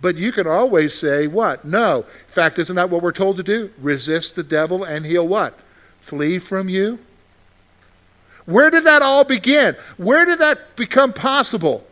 But 0.00 0.16
you 0.16 0.30
can 0.30 0.46
always 0.46 0.94
say, 0.94 1.26
what? 1.26 1.64
No. 1.64 1.98
In 1.98 2.32
fact, 2.32 2.58
isn't 2.58 2.76
that 2.76 2.88
what 2.88 3.02
we're 3.02 3.12
told 3.12 3.36
to 3.38 3.42
do? 3.42 3.72
Resist 3.78 4.36
the 4.36 4.42
devil 4.42 4.84
and 4.84 5.04
he'll 5.04 5.26
what? 5.26 5.58
Flee 6.00 6.38
from 6.38 6.68
you? 6.68 7.00
Where 8.48 8.70
did 8.70 8.84
that 8.84 9.02
all 9.02 9.24
begin? 9.24 9.76
Where 9.98 10.24
did 10.24 10.38
that 10.38 10.74
become 10.74 11.12
possible? 11.12 11.86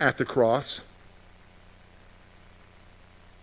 At 0.00 0.18
the 0.18 0.24
cross. 0.24 0.80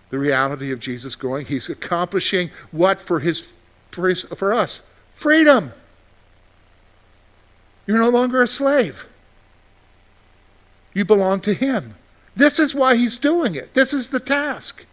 The 0.09 0.19
reality 0.19 0.73
of 0.73 0.81
Jesus 0.81 1.15
going, 1.15 1.45
he's 1.45 1.69
accomplishing 1.69 2.49
what 2.71 2.99
for 2.99 3.21
his 3.21 3.47
for, 3.91 4.09
his, 4.09 4.25
for 4.35 4.53
us? 4.53 4.81
Freedom. 5.15 5.71
You're 7.85 7.99
no 7.99 8.09
longer 8.09 8.41
a 8.41 8.47
slave. 8.47 9.07
You 10.93 11.05
belong 11.05 11.39
to 11.41 11.53
him. 11.53 11.95
This 12.35 12.59
is 12.59 12.75
why 12.75 12.97
he's 12.97 13.17
doing 13.17 13.55
it. 13.55 13.75
This 13.75 13.93
is 13.93 14.09
the 14.09 14.19
task. 14.19 14.85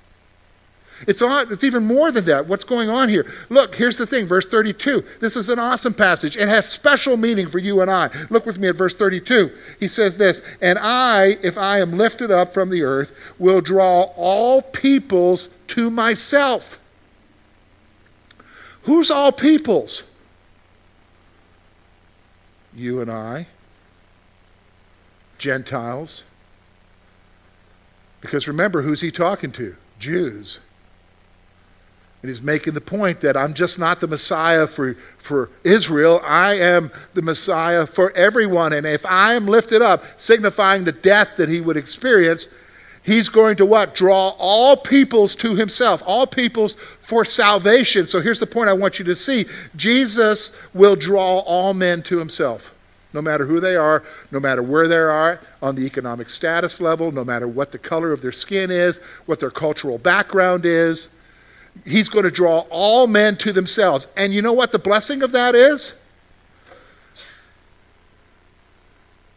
It's, 1.07 1.21
on, 1.21 1.53
it's 1.53 1.65
even 1.65 1.87
more 1.87 2.11
than 2.13 2.25
that. 2.27 2.47
What's 2.47 2.65
going 2.65 2.89
on 2.89 3.09
here? 3.09 3.31
Look, 3.49 3.75
here's 3.77 3.99
the 3.99 4.07
thing, 4.07 4.27
verse 4.27 4.47
32. 4.47 5.05
This 5.21 5.37
is 5.37 5.49
an 5.49 5.59
awesome 5.59 5.95
passage. 5.95 6.37
It 6.37 6.49
has 6.49 6.69
special 6.69 7.17
meaning 7.17 7.49
for 7.49 7.59
you 7.59 7.81
and 7.81 7.91
I. 7.91 8.11
Look 8.31 8.47
with 8.47 8.59
me 8.59 8.69
at 8.69 8.77
verse 8.77 8.95
32. 8.95 9.53
He 9.81 9.89
says 9.89 10.17
this 10.17 10.43
And 10.61 10.79
I, 10.79 11.37
if 11.43 11.59
I 11.59 11.81
am 11.81 11.93
lifted 11.93 12.31
up 12.31 12.55
from 12.55 12.71
the 12.71 12.83
earth, 12.83 13.13
will 13.39 13.61
draw 13.61 14.03
all 14.17 14.63
peoples 14.63 15.49
to 15.69 15.91
myself. 15.91 16.79
Who's 18.83 19.11
all 19.11 19.33
peoples? 19.33 20.03
You 22.75 23.01
and 23.01 23.11
I, 23.11 23.47
Gentiles. 25.39 26.25
Because 28.21 28.49
remember, 28.49 28.83
who's 28.83 29.01
he 29.01 29.11
talking 29.11 29.53
to? 29.53 29.77
Jews. 29.99 30.59
And 32.25 32.31
he's 32.31 32.41
making 32.41 32.73
the 32.73 32.81
point 32.81 33.21
that 33.21 33.37
I'm 33.37 33.53
just 33.53 33.79
not 33.79 34.01
the 34.01 34.07
Messiah 34.07 34.67
for, 34.67 34.95
for 35.19 35.51
Israel. 35.63 36.23
I 36.25 36.55
am 36.55 36.91
the 37.13 37.21
Messiah 37.21 37.87
for 37.87 38.13
everyone. 38.13 38.73
And 38.73 38.87
if 38.87 39.05
I 39.05 39.35
am 39.35 39.47
lifted 39.47 39.83
up, 39.83 40.03
signifying 40.19 40.85
the 40.85 40.93
death 40.93 41.33
that 41.37 41.51
he 41.51 41.61
would 41.61 41.77
experience, 41.77 42.49
he's 43.03 43.29
going 43.29 43.57
to 43.57 43.67
what? 43.67 43.95
Draw 43.95 44.37
all 44.39 44.75
peoples 44.75 45.37
to 45.37 45.55
himself, 45.55 46.03
all 46.07 46.27
peoples 46.27 46.79
for 46.99 47.27
salvation. 47.27 48.07
So 48.07 48.23
here's 48.23 48.41
the 48.41 48.47
point 48.47 48.71
I 48.71 48.73
want 48.73 48.99
you 48.99 49.05
to 49.05 49.15
see 49.15 49.45
Jesus 49.77 50.55
will 50.73 50.97
draw 50.97 51.41
all 51.41 51.75
men 51.75 52.03
to 52.05 52.21
himself 52.21 52.73
no 53.13 53.21
matter 53.21 53.45
who 53.45 53.61
they 53.61 53.77
are, 53.77 54.03
no 54.31 54.41
matter 54.41 54.63
where 54.63 54.89
they 54.89 54.97
are 54.97 55.41
on 55.63 55.75
the 55.75 55.85
economic 55.85 56.31
status 56.31 56.81
level, 56.81 57.13
no 57.13 57.23
matter 57.23 57.47
what 57.47 57.71
the 57.71 57.79
color 57.79 58.13
of 58.13 58.23
their 58.23 58.33
skin 58.33 58.71
is, 58.71 58.99
what 59.27 59.41
their 59.41 59.51
cultural 59.51 59.99
background 59.99 60.65
is. 60.65 61.11
He's 61.85 62.09
going 62.09 62.25
to 62.25 62.31
draw 62.31 62.61
all 62.71 63.07
men 63.07 63.37
to 63.39 63.53
themselves. 63.53 64.07
And 64.17 64.33
you 64.33 64.41
know 64.41 64.53
what 64.53 64.73
the 64.73 64.79
blessing 64.79 65.23
of 65.23 65.33
that 65.33 65.55
is? 65.55 65.93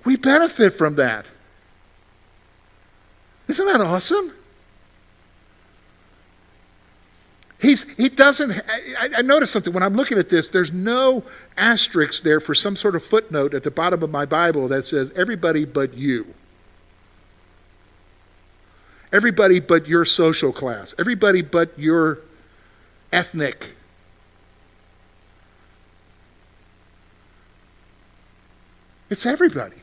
We 0.06 0.16
benefit 0.16 0.74
from 0.74 0.96
that. 0.96 1.26
Isn't 3.48 3.66
that 3.66 3.82
awesome? 3.82 4.34
He's, 7.60 7.84
he 7.98 8.08
doesn't, 8.08 8.52
I, 8.52 9.10
I 9.18 9.22
noticed 9.24 9.52
something. 9.52 9.74
When 9.74 9.84
I'm 9.84 9.96
looking 9.96 10.18
at 10.18 10.30
this, 10.30 10.50
there's 10.50 10.72
no 10.72 11.24
asterisk 11.58 12.24
there 12.24 12.40
for 12.40 12.54
some 12.54 12.76
sort 12.76 12.96
of 12.96 13.04
footnote 13.04 13.54
at 13.54 13.64
the 13.64 13.72
bottom 13.72 14.04
of 14.04 14.12
my 14.12 14.26
Bible 14.26 14.68
that 14.68 14.86
says, 14.86 15.12
everybody 15.16 15.66
but 15.66 15.96
you. 15.96 16.34
Everybody 19.12 19.60
but 19.60 19.88
your 19.88 20.06
social 20.06 20.52
class. 20.52 20.94
Everybody 21.00 21.42
but 21.42 21.78
your 21.80 22.20
ethnic. 23.12 23.76
It's 29.10 29.26
everybody. 29.26 29.78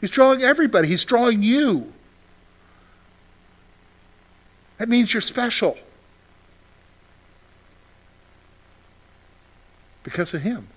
He's 0.00 0.10
drawing 0.10 0.42
everybody. 0.42 0.88
He's 0.88 1.04
drawing 1.04 1.42
you. 1.42 1.92
That 4.78 4.88
means 4.88 5.12
you're 5.12 5.20
special. 5.20 5.76
because 10.02 10.34
of 10.34 10.42
him. 10.42 10.68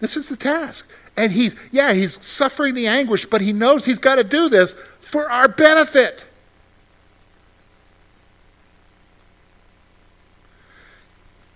This 0.00 0.16
is 0.16 0.28
the 0.28 0.36
task. 0.36 0.86
And 1.16 1.32
he's, 1.32 1.54
yeah, 1.72 1.92
he's 1.92 2.24
suffering 2.24 2.74
the 2.74 2.86
anguish, 2.86 3.26
but 3.26 3.40
he 3.40 3.52
knows 3.52 3.84
he's 3.84 3.98
got 3.98 4.16
to 4.16 4.24
do 4.24 4.48
this 4.48 4.74
for 5.00 5.30
our 5.30 5.48
benefit. 5.48 6.24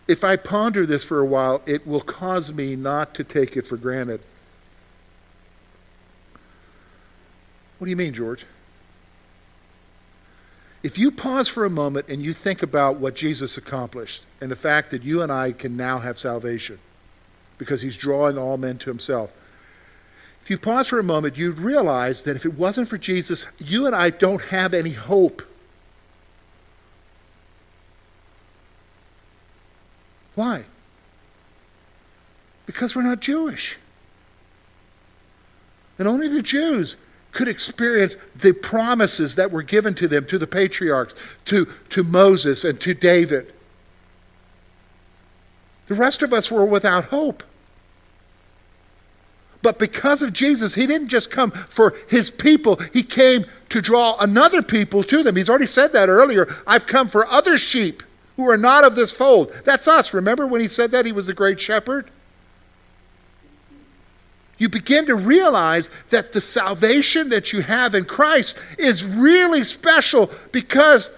If 0.09 0.25
I 0.25 0.37
ponder 0.37 0.85
this 0.85 1.05
for 1.05 1.21
a 1.21 1.25
while, 1.25 1.63
it 1.67 1.87
will 1.87 2.01
cause 2.01 2.53
me 2.53 2.77
not 2.77 3.15
to 3.15 3.25
take 3.25 3.57
it 3.57 3.67
for 3.67 3.77
granted. 3.77 4.21
What 7.79 7.87
do 7.87 7.91
you 7.91 7.97
mean, 7.97 8.15
George? 8.15 8.47
If 10.83 10.99
you 10.99 11.13
pause 11.13 11.47
for 11.47 11.65
a 11.65 11.71
moment 11.71 12.09
and 12.09 12.23
you 12.23 12.33
think 12.33 12.63
about 12.63 12.97
what 12.97 13.15
Jesus 13.15 13.57
accomplished 13.57 14.25
and 14.41 14.51
the 14.51 14.57
fact 14.57 14.91
that 14.91 15.05
you 15.05 15.23
and 15.23 15.31
I 15.31 15.53
can 15.53 15.77
now 15.77 15.99
have 15.99 16.19
salvation 16.19 16.81
because 17.57 17.83
he's 17.83 17.97
drawing 17.97 18.37
all 18.37 18.57
men 18.57 18.79
to 18.79 18.91
himself, 18.91 19.33
if 20.43 20.51
you 20.51 20.59
pause 20.59 20.89
for 20.89 20.99
a 20.99 21.05
moment, 21.05 21.37
you'd 21.37 21.61
realize 21.61 22.23
that 22.23 22.35
if 22.35 22.45
it 22.45 22.55
wasn't 22.55 22.89
for 22.89 22.99
Jesus, 22.99 23.47
you 23.59 23.87
and 23.87 23.95
I 23.95 24.11
don't 24.11 24.43
have 24.47 24.75
any 24.75 24.91
hope. 24.91 25.43
Why? 30.35 30.65
Because 32.67 32.95
we're 32.95 33.03
not 33.03 33.21
Jewish. 33.21 33.77
And 35.99 36.09
only 36.09 36.29
the 36.29 36.43
Jews 36.43 36.97
could 37.33 37.49
experience 37.49 38.17
the 38.35 38.53
promises 38.53 39.35
that 39.37 39.51
were 39.51 39.63
given 39.63 39.95
to 39.95 40.09
them, 40.09 40.27
to 40.27 40.39
the 40.39 40.47
patriarchs, 40.47 41.15
to, 41.47 41.67
to 41.91 42.05
Moses, 42.05 42.65
and 42.65 42.81
to 42.81 42.95
David. 42.95 43.53
The 45.89 45.95
rest 45.95 46.23
of 46.23 46.33
us 46.33 46.51
were 46.51 46.65
without 46.65 47.05
hope. 47.05 47.43
But 49.63 49.79
because 49.79 50.23
of 50.23 50.33
Jesus, 50.33 50.75
he 50.75 50.87
didn't 50.87 51.09
just 51.09 51.31
come 51.31 51.51
for 51.51 51.95
his 52.09 52.31
people, 52.31 52.81
he 52.93 53.03
came 53.03 53.47
to 53.69 53.81
draw 53.81 54.17
another 54.19 54.63
people 54.63 55.05
to 55.05 55.23
them. 55.23 55.37
He's 55.37 55.49
already 55.49 55.67
said 55.67 55.93
that 55.93 56.09
earlier. 56.09 56.55
I've 56.67 56.87
come 56.87 57.09
for 57.09 57.27
other 57.27 57.57
sheep 57.57 58.03
who 58.43 58.51
are 58.51 58.57
not 58.57 58.85
of 58.85 58.95
this 58.95 59.13
fold. 59.13 59.53
That's 59.65 59.89
us. 59.89 60.13
Remember 60.13 60.47
when 60.47 60.61
he 60.61 60.69
said 60.69 60.91
that 60.91 61.07
he 61.07 61.13
was 61.13 61.27
the 61.27 61.35
great 61.35 61.61
shepherd? 61.61 62.11
you 64.63 64.69
begin 64.69 65.07
to 65.07 65.17
realize 65.17 65.91
that 66.11 66.33
the 66.33 66.41
salvation 66.41 67.31
that 67.31 67.53
you 67.53 67.63
have 67.63 67.97
in 67.97 68.05
Christ 68.05 68.57
is 68.79 69.03
really 69.03 69.65
special 69.65 70.31
because 70.53 71.11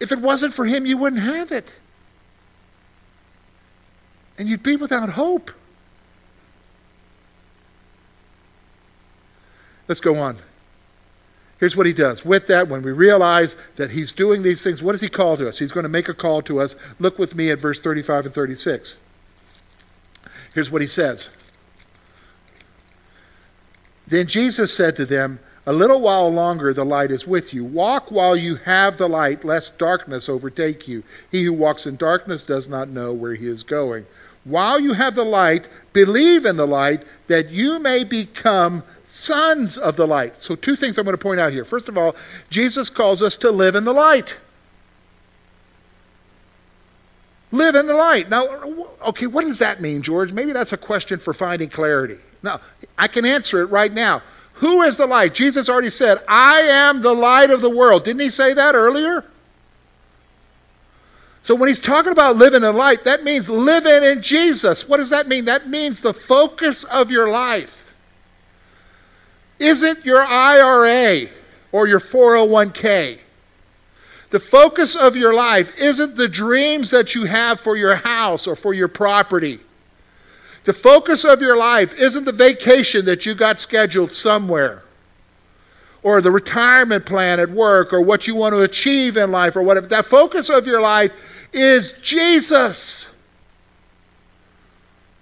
if 0.00 0.10
it 0.10 0.18
wasn't 0.18 0.52
for 0.52 0.64
Him, 0.64 0.84
you 0.84 0.96
wouldn't 0.96 1.22
have 1.22 1.52
it. 1.52 1.72
And 4.36 4.48
you'd 4.48 4.64
be 4.64 4.74
without 4.74 5.10
hope. 5.10 5.52
Let's 9.86 10.00
go 10.00 10.16
on. 10.16 10.38
Here's 11.62 11.76
what 11.76 11.86
he 11.86 11.92
does. 11.92 12.24
With 12.24 12.48
that, 12.48 12.66
when 12.66 12.82
we 12.82 12.90
realize 12.90 13.54
that 13.76 13.92
he's 13.92 14.12
doing 14.12 14.42
these 14.42 14.62
things, 14.62 14.82
what 14.82 14.90
does 14.90 15.00
he 15.00 15.08
call 15.08 15.36
to 15.36 15.46
us? 15.46 15.60
He's 15.60 15.70
going 15.70 15.84
to 15.84 15.88
make 15.88 16.08
a 16.08 16.12
call 16.12 16.42
to 16.42 16.58
us. 16.60 16.74
Look 16.98 17.20
with 17.20 17.36
me 17.36 17.52
at 17.52 17.60
verse 17.60 17.80
35 17.80 18.26
and 18.26 18.34
36. 18.34 18.96
Here's 20.52 20.72
what 20.72 20.80
he 20.80 20.88
says 20.88 21.28
Then 24.08 24.26
Jesus 24.26 24.74
said 24.74 24.96
to 24.96 25.06
them, 25.06 25.38
A 25.64 25.72
little 25.72 26.00
while 26.00 26.28
longer 26.32 26.74
the 26.74 26.84
light 26.84 27.12
is 27.12 27.28
with 27.28 27.54
you. 27.54 27.64
Walk 27.64 28.10
while 28.10 28.34
you 28.34 28.56
have 28.56 28.98
the 28.98 29.08
light, 29.08 29.44
lest 29.44 29.78
darkness 29.78 30.28
overtake 30.28 30.88
you. 30.88 31.04
He 31.30 31.44
who 31.44 31.52
walks 31.52 31.86
in 31.86 31.94
darkness 31.94 32.42
does 32.42 32.66
not 32.66 32.88
know 32.88 33.12
where 33.12 33.36
he 33.36 33.46
is 33.46 33.62
going. 33.62 34.06
While 34.44 34.80
you 34.80 34.94
have 34.94 35.14
the 35.14 35.24
light, 35.24 35.66
believe 35.92 36.44
in 36.44 36.56
the 36.56 36.66
light, 36.66 37.04
that 37.28 37.50
you 37.50 37.78
may 37.78 38.04
become 38.04 38.82
sons 39.04 39.78
of 39.78 39.96
the 39.96 40.06
light. 40.06 40.38
So, 40.38 40.56
two 40.56 40.74
things 40.74 40.98
I'm 40.98 41.04
going 41.04 41.16
to 41.16 41.22
point 41.22 41.38
out 41.38 41.52
here. 41.52 41.64
First 41.64 41.88
of 41.88 41.96
all, 41.96 42.16
Jesus 42.50 42.88
calls 42.88 43.22
us 43.22 43.36
to 43.38 43.50
live 43.50 43.74
in 43.74 43.84
the 43.84 43.92
light. 43.92 44.36
Live 47.52 47.74
in 47.74 47.86
the 47.86 47.94
light. 47.94 48.30
Now, 48.30 48.46
okay, 49.08 49.26
what 49.26 49.44
does 49.44 49.58
that 49.58 49.80
mean, 49.80 50.02
George? 50.02 50.32
Maybe 50.32 50.52
that's 50.52 50.72
a 50.72 50.78
question 50.78 51.20
for 51.20 51.34
finding 51.34 51.68
clarity. 51.68 52.18
Now, 52.42 52.60
I 52.96 53.08
can 53.08 53.26
answer 53.26 53.60
it 53.60 53.66
right 53.66 53.92
now. 53.92 54.22
Who 54.54 54.82
is 54.82 54.96
the 54.96 55.06
light? 55.06 55.34
Jesus 55.34 55.68
already 55.68 55.90
said, 55.90 56.18
I 56.26 56.60
am 56.60 57.02
the 57.02 57.12
light 57.12 57.50
of 57.50 57.60
the 57.60 57.70
world. 57.70 58.04
Didn't 58.04 58.22
he 58.22 58.30
say 58.30 58.54
that 58.54 58.74
earlier? 58.74 59.26
So 61.42 61.56
when 61.56 61.68
he's 61.68 61.80
talking 61.80 62.12
about 62.12 62.36
living 62.36 62.62
in 62.62 62.76
light, 62.76 63.04
that 63.04 63.24
means 63.24 63.48
living 63.48 64.04
in 64.04 64.22
Jesus. 64.22 64.88
What 64.88 64.98
does 64.98 65.10
that 65.10 65.26
mean? 65.26 65.44
That 65.46 65.68
means 65.68 66.00
the 66.00 66.14
focus 66.14 66.84
of 66.84 67.10
your 67.10 67.30
life 67.30 67.78
isn't 69.58 70.04
your 70.04 70.22
IRA 70.22 71.28
or 71.70 71.86
your 71.86 72.00
401k. 72.00 73.18
The 74.30 74.40
focus 74.40 74.96
of 74.96 75.14
your 75.14 75.32
life 75.32 75.72
isn't 75.78 76.16
the 76.16 76.26
dreams 76.26 76.90
that 76.90 77.14
you 77.14 77.26
have 77.26 77.60
for 77.60 77.76
your 77.76 77.96
house 77.96 78.46
or 78.46 78.56
for 78.56 78.74
your 78.74 78.88
property. 78.88 79.60
The 80.64 80.72
focus 80.72 81.24
of 81.24 81.40
your 81.40 81.56
life 81.56 81.94
isn't 81.94 82.24
the 82.24 82.32
vacation 82.32 83.04
that 83.04 83.24
you 83.24 83.34
got 83.34 83.58
scheduled 83.58 84.12
somewhere 84.12 84.81
or 86.02 86.20
the 86.20 86.30
retirement 86.30 87.06
plan 87.06 87.38
at 87.38 87.50
work 87.50 87.92
or 87.92 88.00
what 88.00 88.26
you 88.26 88.34
want 88.34 88.54
to 88.54 88.60
achieve 88.60 89.16
in 89.16 89.30
life 89.30 89.54
or 89.54 89.62
whatever. 89.62 89.86
That 89.86 90.06
focus 90.06 90.48
of 90.48 90.66
your 90.66 90.80
life 90.80 91.12
is 91.52 91.92
Jesus. 92.02 93.08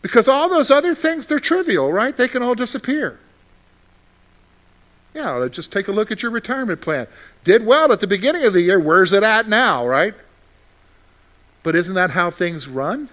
Because 0.02 0.28
all 0.28 0.48
those 0.48 0.70
other 0.70 0.94
things, 0.94 1.26
they're 1.26 1.38
trivial, 1.38 1.92
right? 1.92 2.16
They 2.16 2.28
can 2.28 2.42
all 2.42 2.54
disappear. 2.54 3.20
Yeah, 5.12 5.46
just 5.50 5.72
take 5.72 5.88
a 5.88 5.92
look 5.92 6.10
at 6.10 6.22
your 6.22 6.30
retirement 6.30 6.80
plan. 6.80 7.06
Did 7.44 7.66
well 7.66 7.92
at 7.92 8.00
the 8.00 8.06
beginning 8.06 8.44
of 8.44 8.52
the 8.52 8.62
year. 8.62 8.78
Where's 8.78 9.12
it 9.12 9.22
at 9.22 9.48
now, 9.48 9.86
right? 9.86 10.14
But 11.62 11.76
isn't 11.76 11.94
that 11.94 12.10
how 12.10 12.30
things 12.30 12.68
run? 12.68 13.10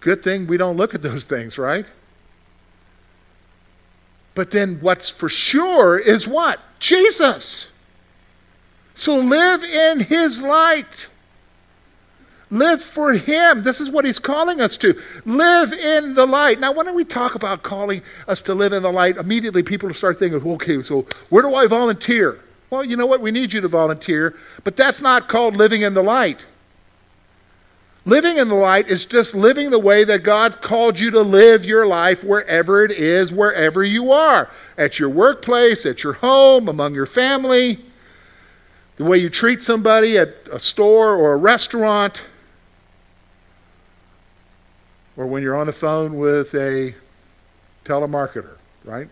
Good 0.00 0.22
thing 0.22 0.46
we 0.46 0.58
don't 0.58 0.76
look 0.76 0.94
at 0.94 1.00
those 1.00 1.24
things, 1.24 1.56
right? 1.56 1.86
But 4.34 4.50
then 4.50 4.78
what's 4.80 5.10
for 5.10 5.28
sure 5.28 5.98
is 5.98 6.26
what? 6.26 6.60
Jesus. 6.78 7.68
So 8.94 9.18
live 9.18 9.62
in 9.62 10.00
his 10.00 10.40
light. 10.40 11.08
Live 12.54 12.82
for 12.82 13.12
Him. 13.12 13.64
This 13.64 13.80
is 13.80 13.90
what 13.90 14.04
He's 14.04 14.20
calling 14.20 14.60
us 14.60 14.76
to. 14.76 15.00
Live 15.24 15.72
in 15.72 16.14
the 16.14 16.24
light. 16.24 16.60
Now, 16.60 16.72
when 16.72 16.94
we 16.94 17.04
talk 17.04 17.34
about 17.34 17.64
calling 17.64 18.02
us 18.28 18.42
to 18.42 18.54
live 18.54 18.72
in 18.72 18.84
the 18.84 18.92
light, 18.92 19.16
immediately 19.16 19.64
people 19.64 19.92
start 19.92 20.20
thinking, 20.20 20.40
okay, 20.46 20.80
so 20.82 21.04
where 21.30 21.42
do 21.42 21.52
I 21.54 21.66
volunteer? 21.66 22.38
Well, 22.70 22.84
you 22.84 22.96
know 22.96 23.06
what? 23.06 23.20
We 23.20 23.32
need 23.32 23.52
you 23.52 23.60
to 23.60 23.68
volunteer, 23.68 24.36
but 24.62 24.76
that's 24.76 25.00
not 25.00 25.28
called 25.28 25.56
living 25.56 25.82
in 25.82 25.94
the 25.94 26.02
light. 26.02 26.44
Living 28.06 28.36
in 28.36 28.48
the 28.48 28.54
light 28.54 28.88
is 28.88 29.06
just 29.06 29.34
living 29.34 29.70
the 29.70 29.78
way 29.78 30.04
that 30.04 30.22
God 30.22 30.60
called 30.60 30.98
you 30.98 31.10
to 31.10 31.22
live 31.22 31.64
your 31.64 31.86
life 31.86 32.22
wherever 32.22 32.84
it 32.84 32.92
is, 32.92 33.32
wherever 33.32 33.82
you 33.82 34.12
are 34.12 34.50
at 34.76 34.98
your 34.98 35.08
workplace, 35.08 35.86
at 35.86 36.02
your 36.02 36.14
home, 36.14 36.68
among 36.68 36.94
your 36.94 37.06
family, 37.06 37.82
the 38.96 39.04
way 39.04 39.16
you 39.16 39.30
treat 39.30 39.62
somebody 39.62 40.18
at 40.18 40.34
a 40.52 40.60
store 40.60 41.16
or 41.16 41.32
a 41.32 41.36
restaurant 41.36 42.22
or 45.16 45.26
when 45.26 45.42
you're 45.42 45.56
on 45.56 45.66
the 45.66 45.72
phone 45.72 46.16
with 46.16 46.54
a 46.54 46.94
telemarketer, 47.84 48.56
right? 48.84 49.08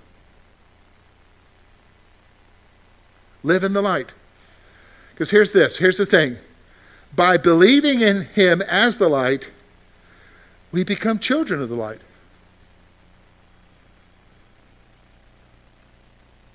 Live 3.42 3.64
in 3.64 3.72
the 3.72 3.82
light. 3.82 4.10
Because 5.12 5.30
here's 5.30 5.52
this 5.52 5.78
here's 5.78 5.98
the 5.98 6.06
thing. 6.06 6.38
By 7.14 7.36
believing 7.36 8.00
in 8.00 8.22
Him 8.26 8.62
as 8.62 8.96
the 8.96 9.08
light, 9.08 9.50
we 10.70 10.84
become 10.84 11.18
children 11.18 11.60
of 11.60 11.68
the 11.68 11.74
light. 11.74 12.00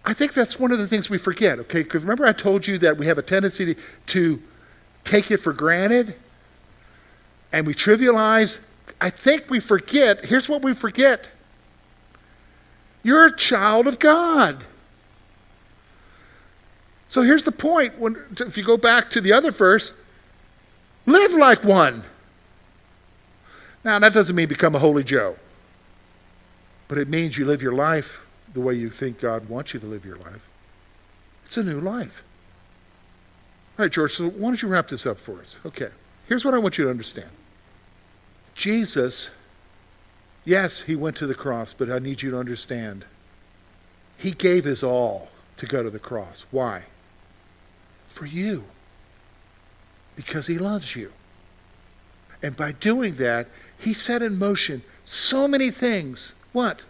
I 0.03 0.13
think 0.13 0.33
that's 0.33 0.57
one 0.57 0.71
of 0.71 0.79
the 0.79 0.87
things 0.87 1.09
we 1.09 1.17
forget, 1.17 1.59
okay? 1.59 1.83
Because 1.83 2.01
remember, 2.01 2.25
I 2.25 2.31
told 2.31 2.65
you 2.65 2.77
that 2.79 2.97
we 2.97 3.07
have 3.07 3.17
a 3.17 3.21
tendency 3.21 3.75
to, 4.07 4.41
take 5.03 5.31
it 5.31 5.37
for 5.37 5.53
granted 5.53 6.15
and 7.53 7.65
we 7.65 7.73
trivialize 7.73 8.59
I 8.99 9.09
think 9.09 9.49
we 9.49 9.59
forget. 9.59 10.25
Here's 10.25 10.49
what 10.49 10.61
we 10.61 10.73
forget 10.73 11.29
you're 13.03 13.27
a 13.27 13.35
child 13.35 13.87
of 13.87 13.99
God. 13.99 14.65
So 17.07 17.21
here's 17.21 17.43
the 17.43 17.53
point. 17.53 17.97
When, 17.97 18.17
if 18.39 18.57
you 18.57 18.65
go 18.65 18.75
back 18.75 19.09
to 19.11 19.21
the 19.21 19.31
other 19.31 19.51
verse, 19.51 19.93
live 21.07 21.31
like 21.33 21.63
one. 21.63 22.03
Now, 23.83 23.97
that 23.97 24.13
doesn't 24.13 24.35
mean 24.35 24.47
become 24.47 24.75
a 24.75 24.79
holy 24.79 25.03
Joe, 25.03 25.37
but 26.87 26.99
it 26.99 27.07
means 27.07 27.37
you 27.37 27.45
live 27.45 27.61
your 27.61 27.73
life 27.73 28.25
the 28.53 28.59
way 28.59 28.75
you 28.75 28.91
think 28.91 29.19
God 29.19 29.49
wants 29.49 29.73
you 29.73 29.79
to 29.79 29.85
live 29.85 30.05
your 30.05 30.17
life. 30.17 30.47
It's 31.45 31.57
a 31.57 31.63
new 31.63 31.79
life. 31.79 32.23
All 33.79 33.85
right, 33.85 33.91
George, 33.91 34.15
so 34.15 34.29
why 34.29 34.49
don't 34.49 34.61
you 34.61 34.67
wrap 34.67 34.89
this 34.89 35.05
up 35.05 35.17
for 35.17 35.39
us? 35.39 35.57
Okay. 35.65 35.89
Here's 36.27 36.43
what 36.43 36.53
I 36.53 36.57
want 36.57 36.77
you 36.77 36.85
to 36.85 36.89
understand 36.89 37.29
Jesus, 38.53 39.29
yes, 40.43 40.81
he 40.81 40.95
went 40.95 41.15
to 41.17 41.27
the 41.27 41.35
cross, 41.35 41.73
but 41.73 41.89
I 41.89 41.99
need 41.99 42.21
you 42.21 42.31
to 42.31 42.39
understand. 42.39 43.05
He 44.17 44.31
gave 44.31 44.65
his 44.65 44.83
all 44.83 45.29
to 45.57 45.65
go 45.65 45.83
to 45.83 45.89
the 45.89 45.99
cross. 45.99 46.45
Why? 46.51 46.83
For 48.09 48.25
you. 48.25 48.65
Because 50.17 50.47
he 50.47 50.57
loves 50.57 50.97
you. 50.97 51.13
And 52.43 52.57
by 52.57 52.73
doing 52.73 53.15
that, 53.15 53.47
he 53.77 53.93
set 53.93 54.21
in 54.21 54.37
motion 54.37 54.81
so 55.05 55.47
many 55.47 55.71
things. 55.71 56.33
What? 56.51 56.81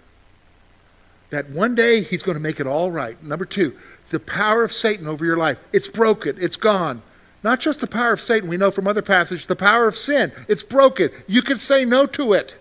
That 1.29 1.49
one 1.49 1.75
day 1.75 2.01
he's 2.01 2.23
going 2.23 2.37
to 2.37 2.41
make 2.41 2.59
it 2.59 2.65
all 2.65 2.89
right. 2.89 3.21
Number 3.21 3.45
two, 3.45 3.77
the 4.09 4.19
power 4.19 4.63
of 4.63 4.71
Satan 4.71 5.07
over 5.07 5.25
your 5.25 5.37
life. 5.37 5.57
It's 5.71 5.87
broken, 5.87 6.37
it's 6.39 6.55
gone. 6.55 7.03
Not 7.43 7.59
just 7.59 7.81
the 7.81 7.87
power 7.87 8.13
of 8.13 8.21
Satan, 8.21 8.49
we 8.49 8.57
know 8.57 8.71
from 8.71 8.87
other 8.87 9.01
passages, 9.01 9.45
the 9.45 9.55
power 9.55 9.87
of 9.87 9.95
sin. 9.95 10.31
It's 10.47 10.63
broken. 10.63 11.11
You 11.27 11.41
can 11.41 11.57
say 11.57 11.85
no 11.85 12.07
to 12.07 12.33
it. 12.33 12.55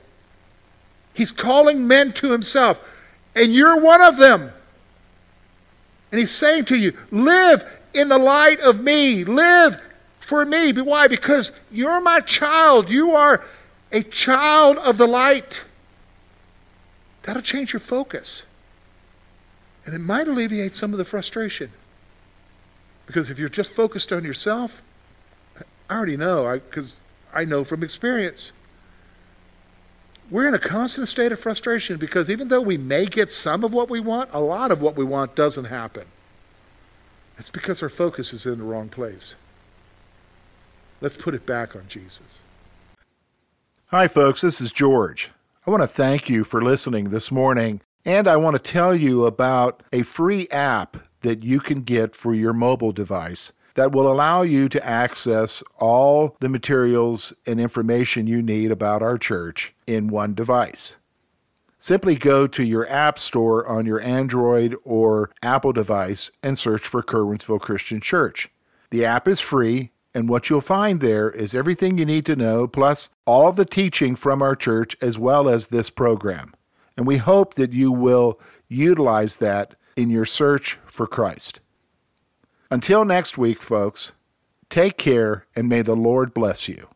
He's 1.14 1.32
calling 1.32 1.88
men 1.88 2.12
to 2.14 2.32
himself, 2.32 2.78
and 3.34 3.54
you're 3.54 3.80
one 3.80 4.02
of 4.02 4.18
them. 4.18 4.52
And 6.10 6.20
he's 6.20 6.32
saying 6.32 6.66
to 6.66 6.76
you, 6.76 6.92
live 7.10 7.64
in 7.94 8.08
the 8.08 8.18
light 8.18 8.60
of 8.60 8.80
me. 8.80 9.24
Live 9.24 9.80
for 10.26 10.44
me. 10.44 10.72
Why? 10.72 11.06
Because 11.06 11.52
you're 11.70 12.00
my 12.00 12.18
child. 12.18 12.90
You 12.90 13.12
are 13.12 13.44
a 13.92 14.02
child 14.02 14.76
of 14.78 14.98
the 14.98 15.06
light. 15.06 15.62
That'll 17.22 17.42
change 17.42 17.72
your 17.72 17.78
focus. 17.78 18.42
And 19.84 19.94
it 19.94 20.00
might 20.00 20.26
alleviate 20.26 20.74
some 20.74 20.90
of 20.90 20.98
the 20.98 21.04
frustration. 21.04 21.70
Because 23.06 23.30
if 23.30 23.38
you're 23.38 23.48
just 23.48 23.72
focused 23.72 24.12
on 24.12 24.24
yourself, 24.24 24.82
I 25.88 25.94
already 25.94 26.16
know, 26.16 26.58
because 26.58 27.00
I, 27.32 27.42
I 27.42 27.44
know 27.44 27.62
from 27.62 27.84
experience. 27.84 28.50
We're 30.28 30.48
in 30.48 30.54
a 30.54 30.58
constant 30.58 31.06
state 31.06 31.30
of 31.30 31.38
frustration 31.38 31.98
because 31.98 32.28
even 32.28 32.48
though 32.48 32.60
we 32.60 32.76
may 32.76 33.06
get 33.06 33.30
some 33.30 33.62
of 33.62 33.72
what 33.72 33.88
we 33.88 34.00
want, 34.00 34.30
a 34.32 34.40
lot 34.40 34.72
of 34.72 34.80
what 34.80 34.96
we 34.96 35.04
want 35.04 35.36
doesn't 35.36 35.66
happen. 35.66 36.06
It's 37.38 37.48
because 37.48 37.80
our 37.80 37.88
focus 37.88 38.32
is 38.32 38.44
in 38.44 38.58
the 38.58 38.64
wrong 38.64 38.88
place. 38.88 39.36
Let's 41.00 41.16
put 41.16 41.34
it 41.34 41.44
back 41.44 41.76
on 41.76 41.84
Jesus. 41.88 42.42
Hi, 43.88 44.08
folks. 44.08 44.40
This 44.40 44.60
is 44.60 44.72
George. 44.72 45.30
I 45.66 45.70
want 45.70 45.82
to 45.82 45.86
thank 45.88 46.30
you 46.30 46.42
for 46.42 46.62
listening 46.62 47.10
this 47.10 47.30
morning, 47.30 47.82
and 48.04 48.26
I 48.26 48.36
want 48.36 48.54
to 48.54 48.72
tell 48.72 48.94
you 48.94 49.26
about 49.26 49.82
a 49.92 50.02
free 50.02 50.48
app 50.48 50.96
that 51.20 51.42
you 51.42 51.60
can 51.60 51.82
get 51.82 52.16
for 52.16 52.34
your 52.34 52.52
mobile 52.52 52.92
device 52.92 53.52
that 53.74 53.92
will 53.92 54.10
allow 54.10 54.40
you 54.40 54.68
to 54.70 54.86
access 54.86 55.62
all 55.78 56.34
the 56.40 56.48
materials 56.48 57.34
and 57.46 57.60
information 57.60 58.26
you 58.26 58.40
need 58.40 58.70
about 58.70 59.02
our 59.02 59.18
church 59.18 59.74
in 59.86 60.08
one 60.08 60.34
device. 60.34 60.96
Simply 61.78 62.14
go 62.16 62.46
to 62.46 62.64
your 62.64 62.88
App 62.88 63.18
Store 63.18 63.66
on 63.68 63.84
your 63.84 64.00
Android 64.00 64.74
or 64.82 65.30
Apple 65.42 65.72
device 65.72 66.30
and 66.42 66.58
search 66.58 66.88
for 66.88 67.02
Curwensville 67.02 67.60
Christian 67.60 68.00
Church. 68.00 68.48
The 68.90 69.04
app 69.04 69.28
is 69.28 69.40
free, 69.40 69.90
and 70.16 70.30
what 70.30 70.48
you'll 70.48 70.62
find 70.62 71.02
there 71.02 71.28
is 71.28 71.54
everything 71.54 71.98
you 71.98 72.06
need 72.06 72.24
to 72.24 72.34
know, 72.34 72.66
plus 72.66 73.10
all 73.26 73.52
the 73.52 73.66
teaching 73.66 74.16
from 74.16 74.40
our 74.40 74.56
church 74.56 74.96
as 75.02 75.18
well 75.18 75.46
as 75.46 75.68
this 75.68 75.90
program. 75.90 76.54
And 76.96 77.06
we 77.06 77.18
hope 77.18 77.52
that 77.56 77.74
you 77.74 77.92
will 77.92 78.40
utilize 78.66 79.36
that 79.36 79.74
in 79.94 80.08
your 80.08 80.24
search 80.24 80.78
for 80.86 81.06
Christ. 81.06 81.60
Until 82.70 83.04
next 83.04 83.36
week, 83.36 83.60
folks, 83.60 84.12
take 84.70 84.96
care 84.96 85.44
and 85.54 85.68
may 85.68 85.82
the 85.82 85.94
Lord 85.94 86.32
bless 86.32 86.66
you. 86.66 86.88